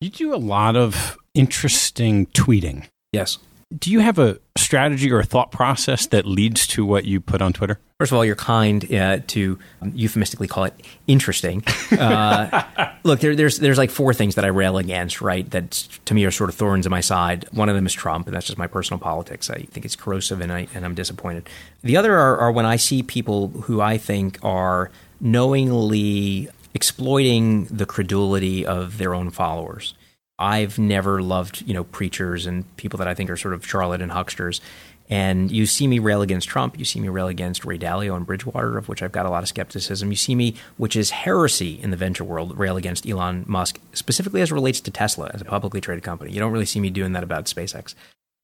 [0.00, 2.88] You do a lot of interesting tweeting.
[3.12, 3.38] Yes
[3.76, 7.42] do you have a strategy or a thought process that leads to what you put
[7.42, 7.80] on Twitter?
[7.98, 9.58] First of all, you're kind uh, to
[9.92, 10.74] euphemistically call it
[11.06, 11.64] interesting.
[11.90, 15.50] Uh, look, there, there's there's like four things that I rail against, right?
[15.50, 15.70] That
[16.04, 17.48] to me are sort of thorns in my side.
[17.52, 19.50] One of them is Trump, and that's just my personal politics.
[19.50, 21.48] I think it's corrosive, and I and I'm disappointed.
[21.82, 24.90] The other are, are when I see people who I think are
[25.20, 29.94] knowingly exploiting the credulity of their own followers.
[30.38, 34.02] I've never loved, you know, preachers and people that I think are sort of charlatan
[34.02, 34.60] and hucksters.
[35.08, 36.78] And you see me rail against Trump.
[36.78, 39.42] You see me rail against Ray Dalio and Bridgewater, of which I've got a lot
[39.42, 40.10] of skepticism.
[40.10, 44.42] You see me, which is heresy in the venture world, rail against Elon Musk, specifically
[44.42, 46.32] as it relates to Tesla as a publicly traded company.
[46.32, 47.94] You don't really see me doing that about SpaceX.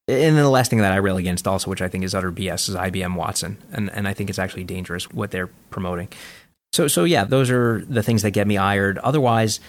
[0.09, 2.33] And then the last thing that I rail against also, which I think is utter
[2.33, 3.59] BS, is IBM Watson.
[3.73, 6.09] And, and I think it's actually dangerous what they're promoting.
[6.73, 8.99] So, so yeah, those are the things that get me ired.
[8.99, 9.61] Otherwise,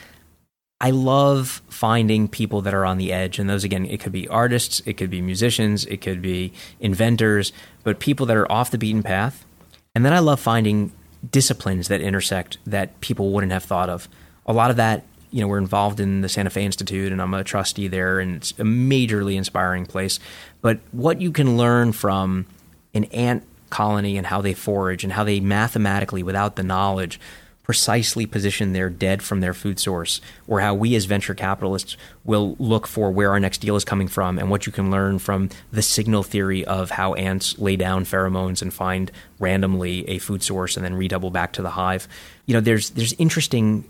[0.84, 3.40] I love finding people that are on the edge.
[3.40, 7.54] And those, again, it could be artists, it could be musicians, it could be inventors,
[7.84, 9.46] but people that are off the beaten path.
[9.96, 10.92] And then I love finding
[11.32, 14.10] disciplines that intersect that people wouldn't have thought of.
[14.46, 17.34] A lot of that, you know, we're involved in the Santa Fe Institute, and I'm
[17.34, 20.20] a trustee there, and it's a majorly inspiring place.
[20.60, 22.46] But what you can learn from
[22.94, 27.22] an ant colony and how they forage and how they mathematically, without the knowledge,
[27.64, 32.56] precisely position their dead from their food source, or how we as venture capitalists will
[32.60, 35.50] look for where our next deal is coming from, and what you can learn from
[35.72, 40.78] the signal theory of how ants lay down pheromones and find randomly a food source
[40.78, 42.08] and then redouble back to the hive.
[42.46, 43.86] You know, there's there's interesting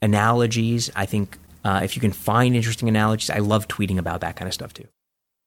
[0.00, 0.90] analogies.
[0.96, 4.46] I think Uh, if you can find interesting analogies, I love tweeting about that kind
[4.46, 4.86] of stuff too.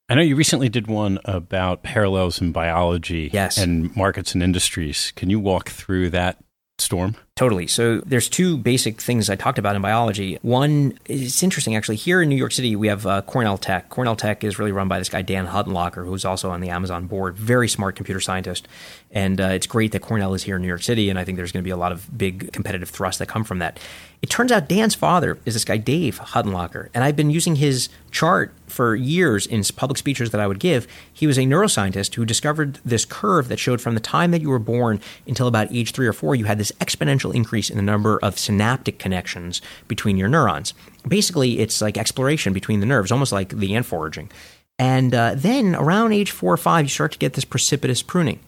[0.09, 3.57] I know you recently did one about parallels in biology yes.
[3.57, 5.13] and markets and industries.
[5.15, 6.35] Can you walk through that
[6.77, 7.15] storm?
[7.39, 7.67] Totally.
[7.67, 10.37] So there's two basic things I talked about in biology.
[10.41, 11.95] One, it's interesting actually.
[11.95, 13.87] Here in New York City, we have uh, Cornell Tech.
[13.87, 17.07] Cornell Tech is really run by this guy Dan Huttenlocher, who's also on the Amazon
[17.07, 17.37] board.
[17.37, 18.67] Very smart computer scientist,
[19.09, 21.09] and uh, it's great that Cornell is here in New York City.
[21.09, 23.45] And I think there's going to be a lot of big competitive thrusts that come
[23.45, 23.79] from that.
[24.21, 27.87] It turns out Dan's father is this guy Dave Huttenlocher, and I've been using his
[28.11, 30.87] chart for years in public speeches that I would give.
[31.13, 34.49] He was a neuroscientist who discovered this curve that showed from the time that you
[34.49, 37.83] were born until about age three or four, you had this exponential increase in the
[37.83, 40.73] number of synaptic connections between your neurons.
[41.07, 44.29] Basically, it's like exploration between the nerves, almost like the ant foraging.
[44.77, 48.39] And uh, then around age four or five, you start to get this precipitous pruning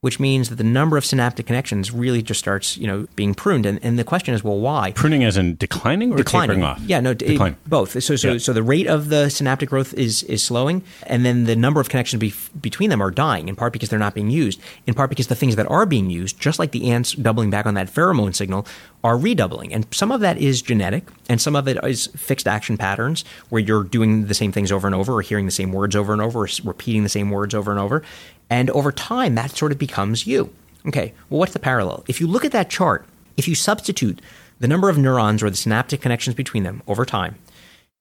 [0.00, 3.66] which means that the number of synaptic connections really just starts, you know, being pruned.
[3.66, 4.92] And, and the question is, well, why?
[4.92, 6.56] Pruning as in declining or declining.
[6.56, 6.80] tapering off?
[6.80, 8.02] Yeah, no, it, both.
[8.02, 8.38] So, so, yeah.
[8.38, 11.88] so the rate of the synaptic growth is is slowing, and then the number of
[11.88, 13.48] connections be, between them are dying.
[13.48, 14.60] In part because they're not being used.
[14.86, 17.66] In part because the things that are being used, just like the ants doubling back
[17.66, 18.66] on that pheromone signal,
[19.02, 19.72] are redoubling.
[19.72, 23.60] And some of that is genetic, and some of it is fixed action patterns where
[23.60, 26.20] you're doing the same things over and over, or hearing the same words over and
[26.20, 28.02] over, or repeating the same words over and over.
[28.48, 30.52] And over time, that sort of becomes you.
[30.86, 32.04] Okay, well, what's the parallel?
[32.06, 33.04] If you look at that chart,
[33.36, 34.20] if you substitute
[34.60, 37.36] the number of neurons or the synaptic connections between them over time,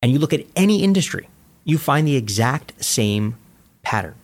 [0.01, 1.27] and you look at any industry,
[1.63, 3.35] you find the exact same
[3.81, 4.15] pattern.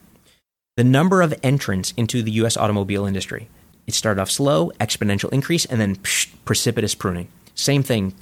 [0.78, 3.50] The number of entrants into the US automobile industry,
[3.88, 7.28] it started off slow, exponential increase, and then psh, precipitous pruning.
[7.56, 8.14] Same thing,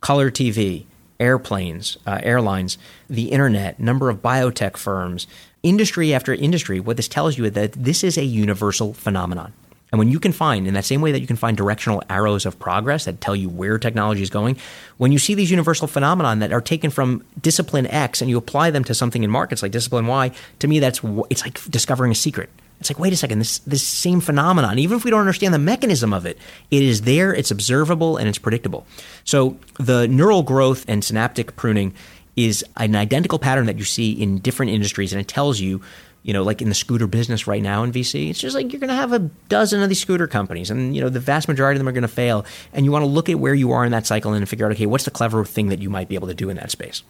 [0.00, 0.86] color TV,
[1.20, 5.26] airplanes, uh, airlines, the internet, number of biotech firms,
[5.62, 9.52] industry after industry, what this tells you is that this is a universal phenomenon.
[9.90, 12.44] And when you can find, in that same way that you can find directional arrows
[12.44, 14.58] of progress that tell you where technology is going,
[14.98, 18.70] when you see these universal phenomenon that are taken from discipline X and you apply
[18.70, 21.00] them to something in markets like discipline Y, to me that's
[21.30, 22.50] it's like discovering a secret.
[22.80, 25.58] It's like, wait a second, this this same phenomenon, even if we don't understand the
[25.58, 26.38] mechanism of it,
[26.70, 28.86] it is there, it's observable, and it's predictable.
[29.24, 31.94] So the neural growth and synaptic pruning
[32.36, 35.82] is an identical pattern that you see in different industries, and it tells you,
[36.22, 38.78] you know, like in the scooter business right now in VC, it's just like you're
[38.78, 39.18] going to have a
[39.48, 42.02] dozen of these scooter companies, and you know the vast majority of them are going
[42.02, 44.48] to fail, and you want to look at where you are in that cycle and
[44.48, 46.56] figure out, okay, what's the clever thing that you might be able to do in
[46.56, 47.02] that space.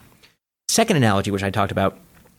[0.68, 1.98] Second analogy, which I talked about,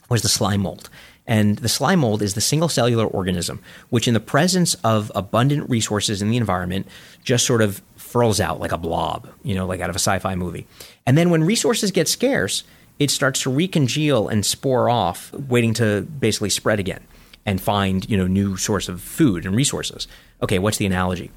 [0.10, 0.90] was the slime mold.
[1.30, 3.62] And the slime mold is the single cellular organism,
[3.92, 6.88] which, in the presence of abundant resources in the environment,
[7.24, 10.18] just sort of furls out like a blob, you know, like out of a sci
[10.18, 10.66] fi movie.
[11.06, 12.64] And then when resources get scarce,
[12.98, 17.02] it starts to recongeal and spore off, waiting to basically spread again
[17.46, 20.08] and find you know new source of food and resources.
[20.42, 21.30] Okay, what's the analogy?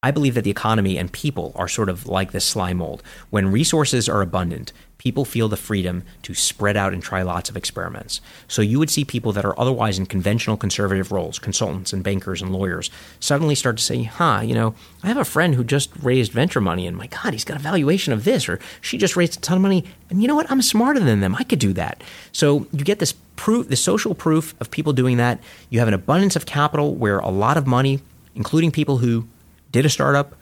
[0.00, 3.02] I believe that the economy and people are sort of like this slime mold.
[3.30, 7.56] When resources are abundant, people feel the freedom to spread out and try lots of
[7.56, 8.20] experiments.
[8.48, 12.42] So you would see people that are otherwise in conventional conservative roles, consultants and bankers
[12.42, 15.90] and lawyers, suddenly start to say, huh, you know, I have a friend who just
[16.02, 19.16] raised venture money and my God, he's got a valuation of this, or she just
[19.16, 19.86] raised a ton of money.
[20.10, 20.50] And you know what?
[20.50, 21.34] I'm smarter than them.
[21.34, 22.02] I could do that.
[22.30, 25.40] So you get this proof, the social proof of people doing that.
[25.70, 28.00] You have an abundance of capital where a lot of money,
[28.34, 29.26] including people who
[29.72, 30.34] did a startup,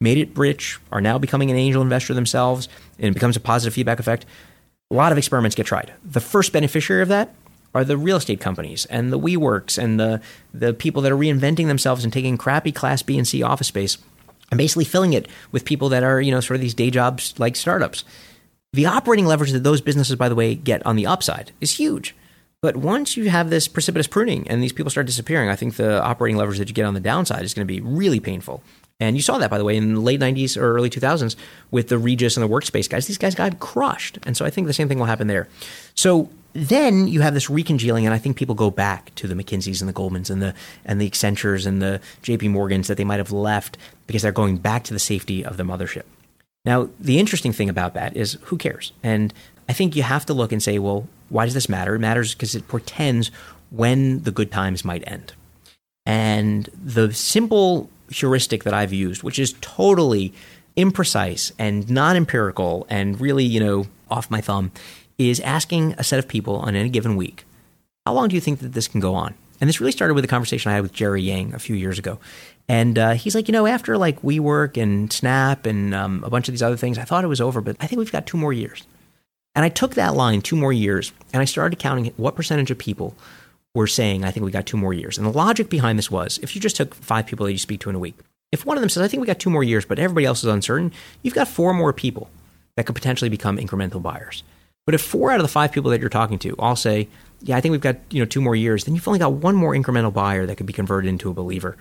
[0.00, 2.68] made it rich, are now becoming an angel investor themselves,
[2.98, 4.26] and it becomes a positive feedback effect.
[4.90, 5.92] A lot of experiments get tried.
[6.04, 7.34] The first beneficiary of that
[7.74, 10.20] are the real estate companies and the WeWorks and the,
[10.52, 13.98] the people that are reinventing themselves and taking crappy Class B and C office space
[14.50, 17.34] and basically filling it with people that are, you know, sort of these day jobs
[17.38, 18.04] like startups.
[18.72, 22.14] The operating leverage that those businesses, by the way, get on the upside is huge.
[22.60, 26.02] But once you have this precipitous pruning and these people start disappearing, I think the
[26.02, 28.62] operating leverage that you get on the downside is going to be really painful.
[29.00, 31.34] And you saw that, by the way, in the late 90s or early 2000s
[31.70, 33.06] with the Regus and the Workspace guys.
[33.06, 34.18] These guys got crushed.
[34.24, 35.48] And so I think the same thing will happen there.
[35.94, 39.80] So then you have this recongealing, and I think people go back to the McKinseys
[39.80, 43.18] and the Goldmans and the and the Accentures and the JP Morgans that they might
[43.18, 43.76] have left
[44.06, 46.04] because they're going back to the safety of the mothership.
[46.64, 48.92] Now, the interesting thing about that is who cares?
[49.02, 49.34] And
[49.68, 51.96] I think you have to look and say, well, why does this matter?
[51.96, 53.30] It matters because it portends
[53.70, 55.32] when the good times might end.
[56.06, 60.32] And the simple heuristic that I've used, which is totally
[60.76, 64.72] imprecise and non empirical and really, you know, off my thumb,
[65.18, 67.44] is asking a set of people on any given week,
[68.06, 69.34] how long do you think that this can go on?
[69.60, 71.98] And this really started with a conversation I had with Jerry Yang a few years
[71.98, 72.18] ago.
[72.68, 76.48] And uh, he's like, you know, after like WeWork and Snap and um, a bunch
[76.48, 78.36] of these other things, I thought it was over, but I think we've got two
[78.36, 78.82] more years.
[79.54, 82.78] And I took that line, two more years, and I started counting what percentage of
[82.78, 83.14] people
[83.74, 85.18] were saying, I think we got two more years.
[85.18, 87.80] And the logic behind this was if you just took five people that you speak
[87.80, 88.16] to in a week,
[88.52, 90.44] if one of them says, I think we got two more years, but everybody else
[90.44, 92.30] is uncertain, you've got four more people
[92.76, 94.44] that could potentially become incremental buyers.
[94.86, 97.08] But if four out of the five people that you're talking to all say,
[97.40, 99.54] "Yeah, I think we've got you know two more years," then you've only got one
[99.54, 101.76] more incremental buyer that could be converted into a believer.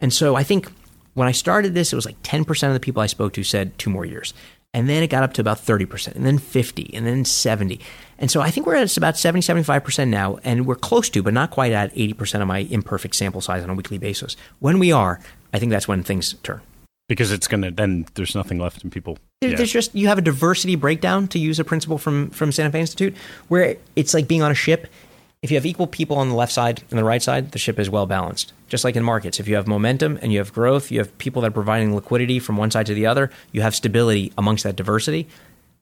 [0.00, 0.68] And so I think
[1.14, 3.76] when I started this, it was like 10% of the people I spoke to said
[3.78, 4.34] two more years.
[4.74, 7.80] And then it got up to about 30%, and then 50, and then 70.
[8.18, 11.32] And so I think we're at about 70, 75% now, and we're close to, but
[11.32, 14.36] not quite at 80% of my imperfect sample size on a weekly basis.
[14.58, 15.20] When we are,
[15.54, 16.60] I think that's when things turn.
[17.08, 19.16] Because it's going to, then there's nothing left in people.
[19.40, 19.56] There, yeah.
[19.56, 22.80] There's just, you have a diversity breakdown, to use a principle from, from Santa Fe
[22.80, 23.16] Institute,
[23.48, 24.86] where it's like being on a ship
[25.42, 27.78] if you have equal people on the left side and the right side, the ship
[27.78, 28.52] is well balanced.
[28.68, 31.42] Just like in markets, if you have momentum and you have growth, you have people
[31.42, 34.76] that are providing liquidity from one side to the other, you have stability amongst that
[34.76, 35.28] diversity.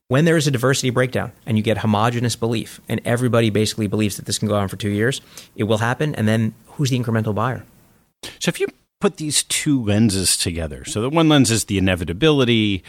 [0.08, 4.16] When there is a diversity breakdown and you get homogenous belief, and everybody basically believes
[4.16, 5.20] that this can go on for two years,
[5.56, 6.14] it will happen.
[6.14, 7.64] And then who's the incremental buyer?
[8.38, 8.68] So if you
[9.00, 12.84] put these two lenses together, so the one lens is the inevitability,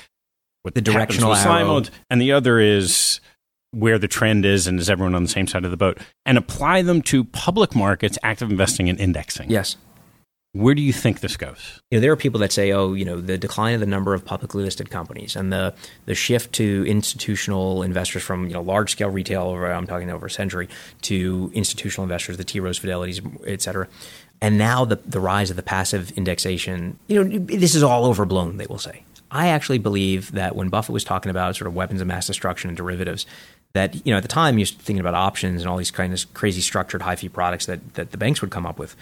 [0.61, 3.19] what the directional arrow, and the other is
[3.77, 6.37] where the trend is and is everyone on the same side of the boat and
[6.37, 9.51] apply them to public markets, active investing, and indexing.
[9.51, 9.77] Yes.
[10.53, 11.81] Where do you think this goes?
[11.91, 14.15] You know, there are people that say, "Oh, you know, the decline of the number
[14.15, 15.75] of publicly listed companies and the
[16.07, 20.25] the shift to institutional investors from you know large scale retail over I'm talking over
[20.25, 20.67] a century
[21.03, 22.59] to institutional investors, the T.
[22.59, 23.87] Rowes Fidelities, et cetera,
[24.41, 26.97] and now the the rise of the passive indexation.
[27.07, 28.57] You know, this is all overblown.
[28.57, 29.03] They will say.
[29.29, 32.69] I actually believe that when Buffett was talking about sort of weapons of mass destruction
[32.69, 33.25] and derivatives,
[33.73, 36.33] that you know at the time you're thinking about options and all these kind of
[36.33, 38.95] crazy structured high fee products that that the banks would come up with.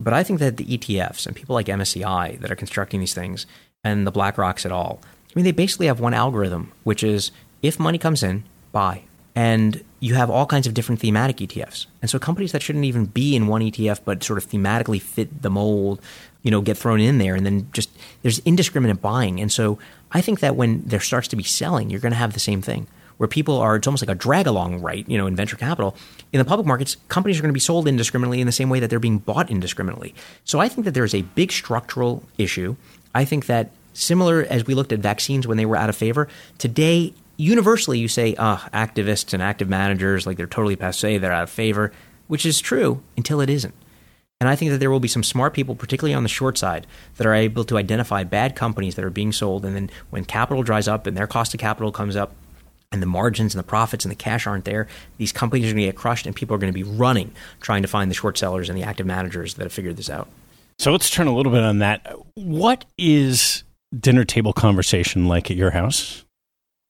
[0.00, 3.46] But I think that the ETFs and people like MSCI that are constructing these things
[3.84, 7.30] and the BlackRocks at all, I mean, they basically have one algorithm, which is
[7.62, 9.02] if money comes in, buy.
[9.36, 11.86] And you have all kinds of different thematic ETFs.
[12.02, 15.42] And so companies that shouldn't even be in one ETF, but sort of thematically fit
[15.42, 16.00] the mold,
[16.42, 17.36] you know, get thrown in there.
[17.36, 17.90] And then just
[18.22, 19.40] there's indiscriminate buying.
[19.40, 19.78] And so
[20.10, 22.60] I think that when there starts to be selling, you're going to have the same
[22.60, 22.88] thing
[23.20, 25.94] where people are, it's almost like a drag along right, you know, in venture capital.
[26.32, 28.80] In the public markets, companies are going to be sold indiscriminately in the same way
[28.80, 30.14] that they're being bought indiscriminately.
[30.44, 32.76] So I think that there's a big structural issue.
[33.14, 36.28] I think that similar as we looked at vaccines when they were out of favor,
[36.56, 41.30] today, universally, you say, ah, oh, activists and active managers, like they're totally passe, they're
[41.30, 41.92] out of favor,
[42.26, 43.74] which is true until it isn't.
[44.40, 46.86] And I think that there will be some smart people, particularly on the short side,
[47.18, 49.66] that are able to identify bad companies that are being sold.
[49.66, 52.34] And then when capital dries up and their cost of capital comes up,
[52.92, 54.88] and the margins and the profits and the cash aren't there,
[55.18, 57.82] these companies are going to get crushed and people are going to be running trying
[57.82, 60.28] to find the short sellers and the active managers that have figured this out.
[60.78, 62.14] So let's turn a little bit on that.
[62.34, 63.62] What is
[63.98, 66.24] dinner table conversation like at your house?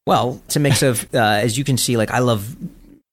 [0.07, 2.57] Well, it's a mix of, uh, as you can see, like I love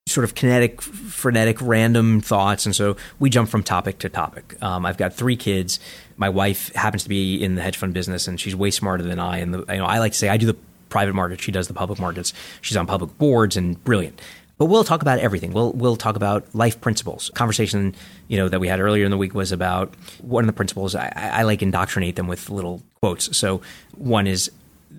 [0.07, 2.65] sort of kinetic, frenetic, random thoughts.
[2.65, 4.55] And so we jump from topic to topic.
[4.63, 5.81] Um, I've got three kids.
[6.15, 9.19] My wife happens to be in the hedge fund business and she's way smarter than
[9.19, 9.39] I.
[9.39, 10.57] And the, you know, I like to say I do the
[10.89, 11.43] private markets.
[11.43, 12.33] She does the public markets.
[12.61, 14.21] She's on public boards and brilliant.
[14.57, 15.53] But we'll talk about everything.
[15.53, 17.29] We'll we'll talk about life principles.
[17.35, 17.95] Conversation,
[18.27, 20.95] you know, that we had earlier in the week was about one of the principles.
[20.95, 23.37] I, I like indoctrinate them with little quotes.
[23.37, 23.61] So
[23.95, 24.49] one is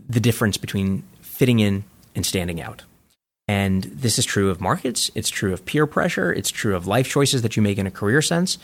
[0.08, 1.84] the difference between fitting in
[2.14, 2.84] and standing out.
[3.48, 5.10] And this is true of markets.
[5.14, 6.32] It's true of peer pressure.
[6.32, 8.58] It's true of life choices that you make in a career sense.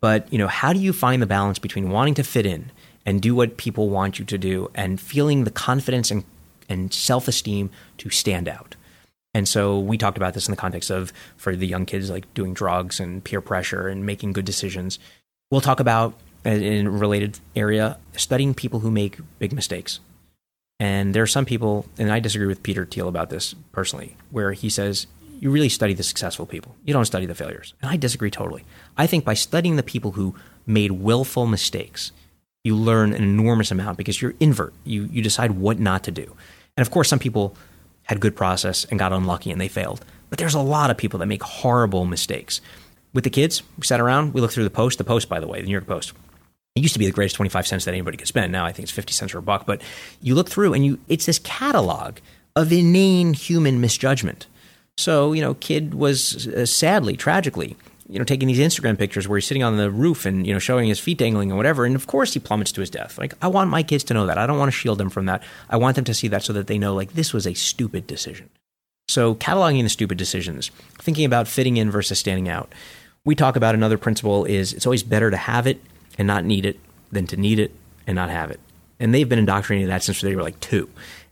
[0.00, 2.70] But you know, how do you find the balance between wanting to fit in
[3.04, 6.24] and do what people want you to do, and feeling the confidence and
[6.68, 8.76] and self esteem to stand out.
[9.34, 12.32] And so we talked about this in the context of for the young kids like
[12.32, 14.98] doing drugs and peer pressure and making good decisions.
[15.50, 16.14] We'll talk about
[16.44, 20.00] uh, in a related area studying people who make big mistakes.
[20.78, 24.52] And there are some people, and I disagree with Peter Thiel about this personally, where
[24.52, 25.06] he says
[25.40, 26.74] you really study the successful people.
[26.84, 27.74] You don't study the failures.
[27.82, 28.64] And I disagree totally.
[28.96, 30.34] I think by studying the people who
[30.66, 32.12] made willful mistakes,
[32.64, 34.74] you learn an enormous amount because you're invert.
[34.84, 36.34] You you decide what not to do.
[36.76, 37.56] And of course, some people
[38.04, 40.04] had good process and got unlucky and they failed.
[40.30, 42.60] But there's a lot of people that make horrible mistakes.
[43.12, 45.46] With the kids, we sat around, we looked through the Post, the Post, by the
[45.46, 46.12] way, the New York Post.
[46.74, 48.52] It used to be the greatest 25 cents that anybody could spend.
[48.52, 49.66] Now I think it's 50 cents or a buck.
[49.66, 49.82] But
[50.20, 52.18] you look through and you it's this catalog
[52.54, 54.46] of inane human misjudgment.
[54.98, 57.76] So, you know, kid was uh, sadly, tragically
[58.08, 60.58] you know, taking these Instagram pictures where he's sitting on the roof and, you know,
[60.58, 61.84] showing his feet dangling and whatever.
[61.84, 63.18] And of course he plummets to his death.
[63.18, 64.38] Like, I want my kids to know that.
[64.38, 65.42] I don't want to shield them from that.
[65.68, 68.06] I want them to see that so that they know, like, this was a stupid
[68.06, 68.48] decision.
[69.08, 72.72] So, cataloging the stupid decisions, thinking about fitting in versus standing out.
[73.24, 75.80] We talk about another principle is it's always better to have it
[76.18, 76.78] and not need it
[77.10, 77.72] than to need it
[78.06, 78.60] and not have it.
[78.98, 80.88] And they've been indoctrinated that since they were like two.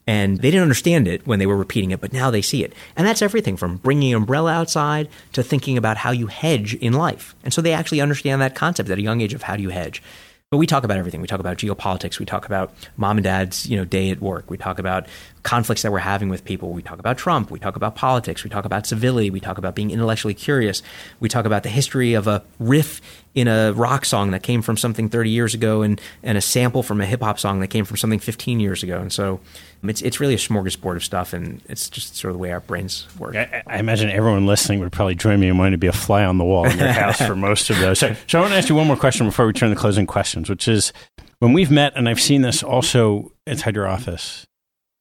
[0.06, 2.74] And they didn't understand it when they were repeating it, but now they see it.
[2.94, 6.92] And that's everything from bringing an umbrella outside to thinking about how you hedge in
[6.92, 7.34] life.
[7.42, 9.70] And so they actually understand that concept at a young age of how do you
[9.70, 10.02] hedge.
[10.50, 11.20] But we talk about everything.
[11.20, 12.18] We talk about geopolitics.
[12.18, 14.50] We talk about mom and dad's, you know, day at work.
[14.50, 15.08] We talk about
[15.44, 16.70] conflicts that we're having with people.
[16.70, 19.74] We talk about Trump, we talk about politics, we talk about civility, we talk about
[19.74, 20.82] being intellectually curious,
[21.20, 23.00] we talk about the history of a riff
[23.34, 26.82] in a rock song that came from something 30 years ago and, and a sample
[26.82, 28.98] from a hip hop song that came from something 15 years ago.
[28.98, 29.38] And so
[29.82, 32.60] it's, it's really a smorgasbord of stuff, and it's just sort of the way our
[32.60, 33.36] brains work.
[33.36, 36.24] I, I imagine everyone listening would probably join me in wanting to be a fly
[36.24, 37.98] on the wall in your house for most of those.
[37.98, 40.06] So, so I want to ask you one more question before we turn to closing
[40.06, 40.92] questions, which is
[41.40, 44.46] when we've met, and I've seen this also inside your office,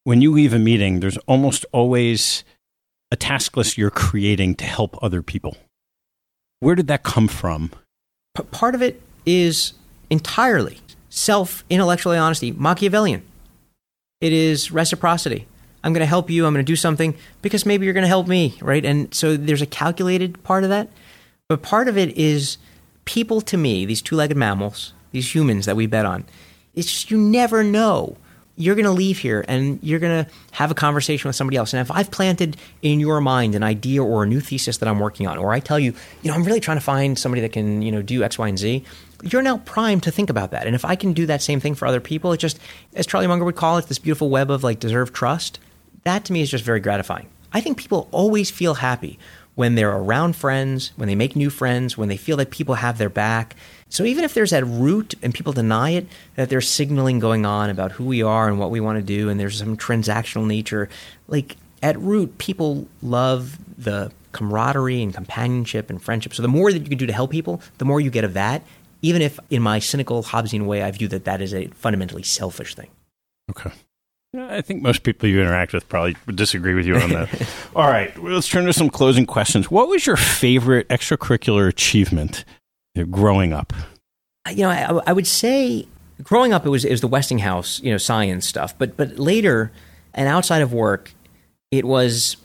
[0.04, 2.43] when you leave a meeting, there's almost always
[3.12, 5.58] a task list you're creating to help other people.
[6.60, 7.72] Where did that come from?
[8.36, 9.74] P- part of it is
[10.10, 10.80] entirely
[11.10, 13.24] self intellectually honesty, Machiavellian.
[14.20, 15.47] It is reciprocity.
[15.84, 16.45] I'm going to help you.
[16.45, 18.84] I'm going to do something because maybe you're going to help me, right?
[18.84, 20.88] And so there's a calculated part of that.
[21.49, 22.58] But part of it is
[23.04, 26.24] people to me, these two legged mammals, these humans that we bet on,
[26.74, 28.16] it's just you never know
[28.56, 31.74] you're going to leave here and you're going to have a conversation with somebody else.
[31.74, 34.99] And if I've planted in your mind an idea or a new thesis that I'm
[34.99, 37.51] working on, or I tell you, you know, I'm really trying to find somebody that
[37.51, 38.84] can, you know, do X, Y, and Z,
[39.24, 40.68] you're now primed to think about that.
[40.68, 42.60] And if I can do that same thing for other people, it just,
[42.93, 45.60] as Charlie Munger would call it, this beautiful web of like deserved trust,
[46.04, 47.28] that to me is just very gratifying.
[47.54, 49.18] I think people always feel happy
[49.56, 52.97] when they're around friends, when they make new friends, when they feel that people have
[52.97, 53.56] their back.
[53.94, 57.70] So even if there's that root and people deny it, that there's signaling going on
[57.70, 60.89] about who we are and what we want to do, and there's some transactional nature,
[61.28, 66.34] like at root, people love the camaraderie and companionship and friendship.
[66.34, 68.34] So the more that you can do to help people, the more you get of
[68.34, 68.64] that.
[69.04, 72.74] Even if, in my cynical Hobbesian way, I view that that is a fundamentally selfish
[72.74, 72.89] thing.
[73.52, 73.70] Okay.
[74.36, 77.48] I think most people you interact with probably would disagree with you on that.
[77.76, 79.70] All right, let's turn to some closing questions.
[79.70, 82.44] What was your favorite extracurricular achievement
[83.10, 83.74] growing up?
[84.46, 85.88] Uh, you know, I, I, would say
[86.22, 88.78] growing up it was it was the Westinghouse, you know, science stuff.
[88.78, 89.72] But but later,
[90.14, 91.14] and outside of work,
[91.72, 92.38] it was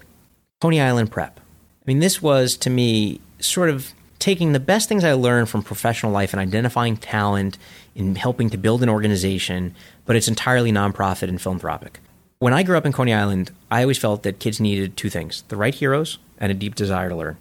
[0.61, 1.39] Coney Island Prep.
[1.39, 5.63] I mean, this was to me sort of taking the best things I learned from
[5.63, 7.57] professional life and identifying talent
[7.95, 9.75] in helping to build an organization,
[10.07, 12.01] but it's entirely nonprofit and philanthropic.
[12.41, 15.43] When I grew up in Coney Island, I always felt that kids needed two things
[15.49, 17.37] the right heroes and a deep desire to learn.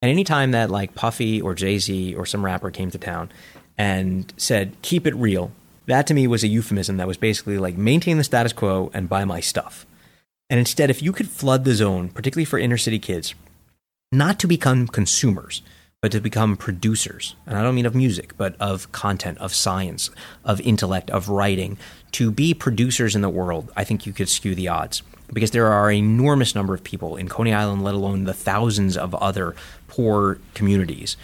[0.00, 3.30] And anytime that like Puffy or Jay Z or some rapper came to town
[3.76, 5.50] and said, keep it real,
[5.86, 9.08] that to me was a euphemism that was basically like maintain the status quo and
[9.08, 9.86] buy my stuff.
[10.50, 13.34] And instead, if you could flood the zone, particularly for inner city kids,
[14.10, 15.62] not to become consumers,
[16.00, 17.34] but to become producers.
[17.46, 20.10] And I don't mean of music, but of content, of science,
[20.44, 21.76] of intellect, of writing.
[22.12, 25.66] To be producers in the world, I think you could skew the odds because there
[25.66, 29.54] are an enormous number of people in Coney Island, let alone the thousands of other
[29.86, 31.16] poor communities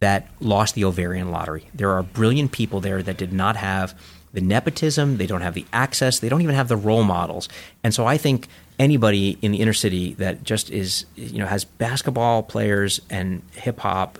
[0.00, 1.68] that lost the ovarian lottery.
[1.74, 3.98] There are brilliant people there that did not have
[4.32, 7.48] the nepotism, they don't have the access, they don't even have the role models.
[7.84, 8.48] And so I think
[8.78, 13.78] anybody in the inner city that just is you know has basketball players and hip
[13.78, 14.18] hop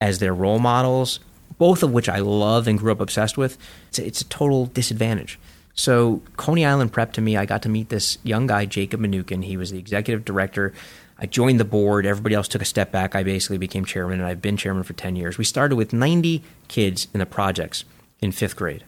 [0.00, 1.20] as their role models,
[1.58, 3.56] both of which I love and grew up obsessed with,
[3.88, 5.38] it's a, it's a total disadvantage.
[5.82, 9.44] So Coney Island Prep to me, I got to meet this young guy, Jacob Mnookin.
[9.44, 10.72] He was the executive director.
[11.18, 12.06] I joined the board.
[12.06, 13.16] Everybody else took a step back.
[13.16, 15.38] I basically became chairman, and I've been chairman for 10 years.
[15.38, 17.84] We started with 90 kids in the projects
[18.20, 18.84] in fifth grade.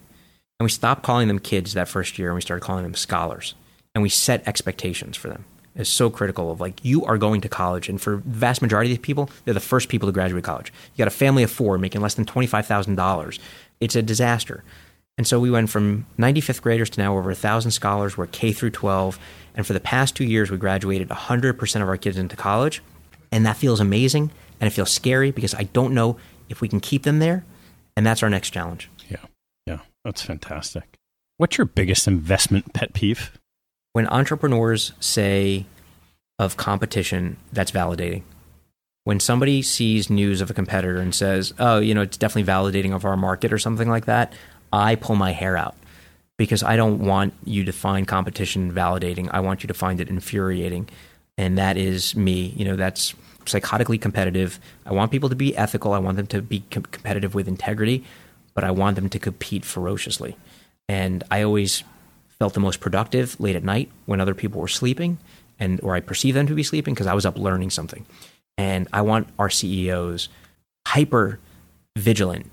[0.60, 3.54] And we stopped calling them kids that first year, and we started calling them scholars
[3.92, 5.44] and we set expectations for them.
[5.76, 8.92] It's so critical of like you are going to college, and for the vast majority
[8.92, 10.72] of people, they're the first people to graduate college.
[10.94, 13.40] You got a family of four making less than twenty five thousand dollars.
[13.80, 14.62] It's a disaster.
[15.16, 18.16] And so we went from 95th graders to now over 1,000 scholars.
[18.16, 19.18] We're K through 12.
[19.54, 22.82] And for the past two years, we graduated 100% of our kids into college.
[23.30, 24.30] And that feels amazing.
[24.60, 26.16] And it feels scary because I don't know
[26.48, 27.44] if we can keep them there.
[27.96, 28.90] And that's our next challenge.
[29.08, 29.24] Yeah.
[29.66, 29.80] Yeah.
[30.04, 30.98] That's fantastic.
[31.36, 33.30] What's your biggest investment pet peeve?
[33.94, 35.64] when entrepreneurs say
[36.38, 38.22] of competition, that's validating.
[39.04, 42.92] When somebody sees news of a competitor and says, oh, you know, it's definitely validating
[42.92, 44.32] of our market or something like that,
[44.74, 45.76] I pull my hair out
[46.36, 49.28] because I don't want you to find competition validating.
[49.32, 50.88] I want you to find it infuriating.
[51.38, 52.54] And that is me.
[52.56, 53.14] You know, that's
[53.44, 54.58] psychotically competitive.
[54.86, 55.92] I want people to be ethical.
[55.92, 58.04] I want them to be com- competitive with integrity,
[58.54, 60.36] but I want them to compete ferociously.
[60.88, 61.84] And I always
[62.38, 65.18] felt the most productive late at night when other people were sleeping
[65.58, 68.04] and or I perceived them to be sleeping because I was up learning something.
[68.58, 70.28] And I want our CEOs
[70.86, 71.38] hyper
[71.96, 72.50] vigilant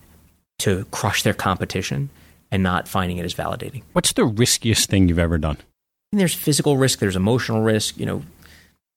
[0.62, 2.10] to crush their competition
[2.52, 3.84] and not finding it as validating.
[3.94, 5.58] What's the riskiest thing you've ever done?
[6.12, 8.24] And there's physical risk, there's emotional risk, you know,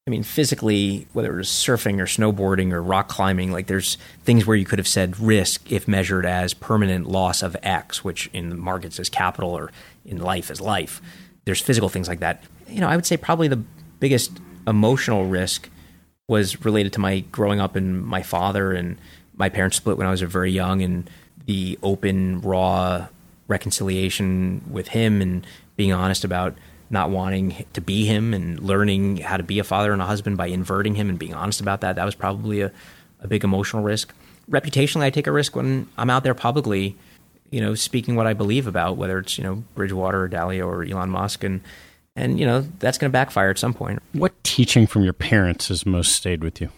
[0.06, 4.44] I mean, physically, whether it was surfing or snowboarding or rock climbing, like there's things
[4.44, 8.50] where you could have said risk if measured as permanent loss of X, which in
[8.50, 9.72] the markets is capital or
[10.04, 11.00] in life is life.
[11.46, 12.42] there's physical things like that.
[12.68, 13.62] You know, I would say probably the
[13.98, 14.32] biggest
[14.66, 15.70] emotional risk
[16.28, 18.98] was related to my growing up and my father and
[19.34, 21.08] my parents split when I was very young and
[21.46, 23.08] the open, raw
[23.48, 25.46] reconciliation with him and
[25.76, 26.54] being honest about
[26.90, 30.36] not wanting to be him and learning how to be a father and a husband
[30.36, 31.96] by inverting him and being honest about that.
[31.96, 32.72] That was probably a,
[33.20, 34.14] a big emotional risk.
[34.50, 36.96] Reputationally, I take a risk when I'm out there publicly,
[37.50, 40.84] you know, speaking what I believe about, whether it's, you know, Bridgewater or Dalio or
[40.84, 41.42] Elon Musk.
[41.42, 41.62] And,
[42.14, 44.02] and you know, that's going to backfire at some point.
[44.12, 46.68] What teaching from your parents has most stayed with you?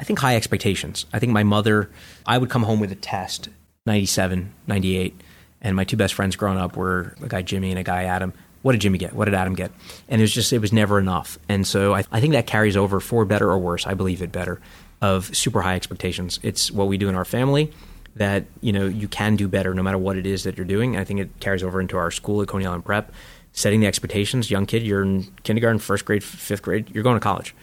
[0.00, 1.06] I think high expectations.
[1.12, 1.90] I think my mother,
[2.26, 3.48] I would come home with a test,
[3.86, 5.20] 97, 98,
[5.60, 8.32] and my two best friends growing up were a guy Jimmy and a guy Adam.
[8.62, 9.12] What did Jimmy get?
[9.12, 9.72] What did Adam get?
[10.08, 11.38] And it was just, it was never enough.
[11.48, 13.86] And so I, I think that carries over for better or worse.
[13.86, 14.60] I believe it better
[15.00, 16.38] of super high expectations.
[16.44, 17.72] It's what we do in our family
[18.14, 20.96] that, you know, you can do better no matter what it is that you're doing.
[20.96, 23.12] I think it carries over into our school at Coney Island Prep,
[23.52, 24.48] setting the expectations.
[24.48, 27.54] Young kid, you're in kindergarten, first grade, fifth grade, you're going to college.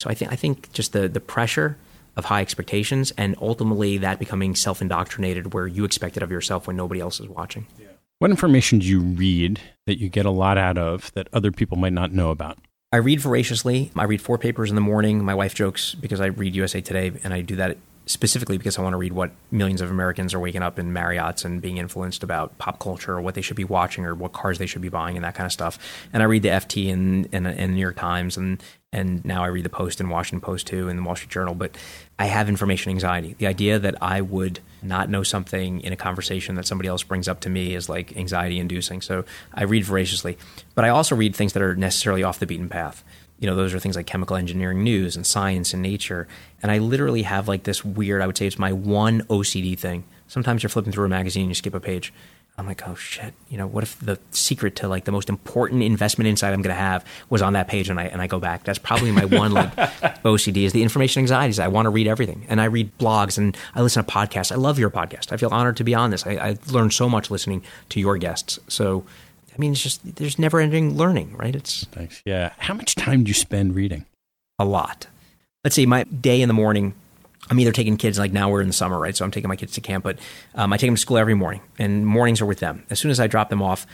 [0.00, 1.76] So I think, I think just the, the pressure
[2.16, 6.66] of high expectations and ultimately that becoming self indoctrinated where you expect it of yourself
[6.66, 7.66] when nobody else is watching.
[7.78, 7.88] Yeah.
[8.18, 11.76] What information do you read that you get a lot out of that other people
[11.76, 12.58] might not know about?
[12.92, 13.90] I read voraciously.
[13.96, 15.24] I read four papers in the morning.
[15.24, 18.82] My wife jokes because I read USA Today, and I do that specifically because I
[18.82, 22.22] want to read what millions of Americans are waking up in Marriott's and being influenced
[22.22, 24.88] about pop culture or what they should be watching or what cars they should be
[24.88, 25.78] buying and that kind of stuff.
[26.12, 28.62] And I read the FT and, and, and New York Times and
[28.94, 31.54] and now I read the Post and Washington Post too and the Wall Street Journal.
[31.54, 31.76] But
[32.16, 33.34] I have information anxiety.
[33.36, 37.26] The idea that I would not know something in a conversation that somebody else brings
[37.26, 39.00] up to me is like anxiety inducing.
[39.00, 40.38] So I read voraciously,
[40.76, 43.02] but I also read things that are necessarily off the beaten path.
[43.38, 46.28] You know, those are things like chemical engineering news and science and nature.
[46.62, 50.04] And I literally have like this weird, I would say it's my one OCD thing.
[50.28, 52.12] Sometimes you're flipping through a magazine and you skip a page.
[52.56, 55.82] I'm like, oh shit, you know, what if the secret to like the most important
[55.82, 58.38] investment insight I'm going to have was on that page and I and I go
[58.38, 58.62] back.
[58.62, 61.58] That's probably my one like OCD is the information anxieties.
[61.58, 64.52] I want to read everything and I read blogs and I listen to podcasts.
[64.52, 65.32] I love your podcast.
[65.32, 66.24] I feel honored to be on this.
[66.24, 68.60] I, I learned so much listening to your guests.
[68.68, 69.04] So,
[69.54, 71.54] I mean, it's just there's never ending learning, right?
[71.54, 72.22] It's thanks.
[72.24, 72.52] Yeah.
[72.58, 74.04] How much time do you spend reading?
[74.58, 75.06] A lot.
[75.62, 76.94] Let's see, my day in the morning
[77.50, 79.16] I'm either taking kids like now we're in the summer, right?
[79.16, 80.18] So I'm taking my kids to camp, but
[80.54, 82.84] um, I take them to school every morning, and mornings are with them.
[82.90, 83.86] As soon as I drop them off,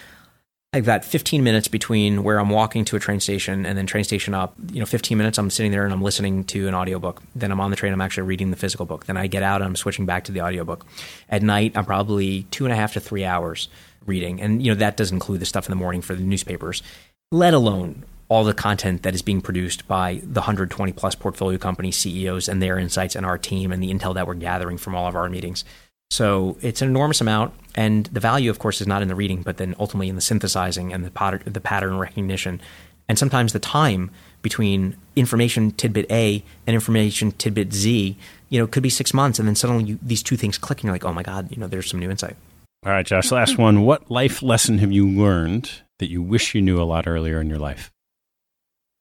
[0.72, 4.04] I've got 15 minutes between where I'm walking to a train station and then train
[4.04, 4.54] station up.
[4.70, 7.20] You know, 15 minutes I'm sitting there and I'm listening to an audiobook.
[7.34, 9.06] Then I'm on the train, I'm actually reading the physical book.
[9.06, 10.86] Then I get out and I'm switching back to the audiobook.
[11.28, 13.68] At night, I'm probably two and a half to three hours
[14.06, 14.40] reading.
[14.40, 16.82] And, you know, that does include the stuff in the morning for the newspapers,
[17.30, 21.90] let alone all the content that is being produced by the 120 plus portfolio company
[21.90, 25.08] CEOs and their insights and our team and the intel that we're gathering from all
[25.08, 25.64] of our meetings.
[26.10, 29.42] So it's an enormous amount, and the value, of course, is not in the reading,
[29.42, 32.60] but then ultimately in the synthesizing and the pattern, the pattern recognition,
[33.08, 34.10] and sometimes the time
[34.42, 38.16] between information tidbit A and information tidbit Z.
[38.48, 40.84] You know, could be six months, and then suddenly you, these two things click, and
[40.84, 42.36] you're like, oh my god, you know, there's some new insight.
[42.84, 43.30] All right, Josh.
[43.30, 43.82] Last one.
[43.82, 47.48] What life lesson have you learned that you wish you knew a lot earlier in
[47.48, 47.92] your life?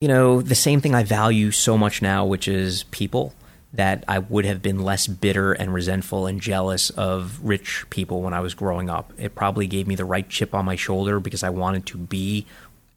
[0.01, 3.33] you know, the same thing I value so much now, which is people,
[3.73, 8.33] that I would have been less bitter and resentful and jealous of rich people when
[8.33, 9.11] I was growing up.
[9.17, 12.45] It probably gave me the right chip on my shoulder because I wanted to be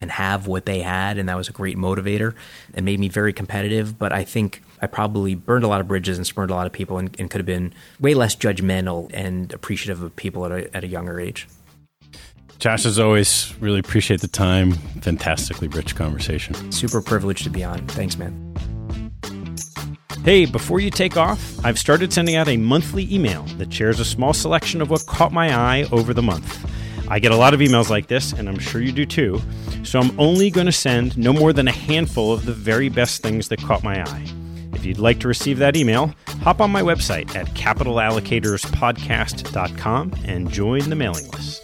[0.01, 2.35] and have what they had, and that was a great motivator.
[2.73, 6.19] It made me very competitive, but I think I probably burned a lot of bridges
[6.19, 9.53] and spurned a lot of people and, and could have been way less judgmental and
[9.53, 11.47] appreciative of people at a, at a younger age.
[12.59, 14.73] Josh, as always, really appreciate the time.
[15.01, 16.71] Fantastically rich conversation.
[16.73, 17.87] Super privileged to be on.
[17.89, 18.57] Thanks, man.
[20.25, 24.05] Hey, before you take off, I've started sending out a monthly email that shares a
[24.05, 26.65] small selection of what caught my eye over the month.
[27.09, 29.41] I get a lot of emails like this, and I'm sure you do too,
[29.83, 33.23] so I'm only going to send no more than a handful of the very best
[33.23, 34.25] things that caught my eye.
[34.83, 40.91] If you'd like to receive that email, hop on my website at capitalallocatorspodcast.com and join
[40.91, 41.63] the mailing list.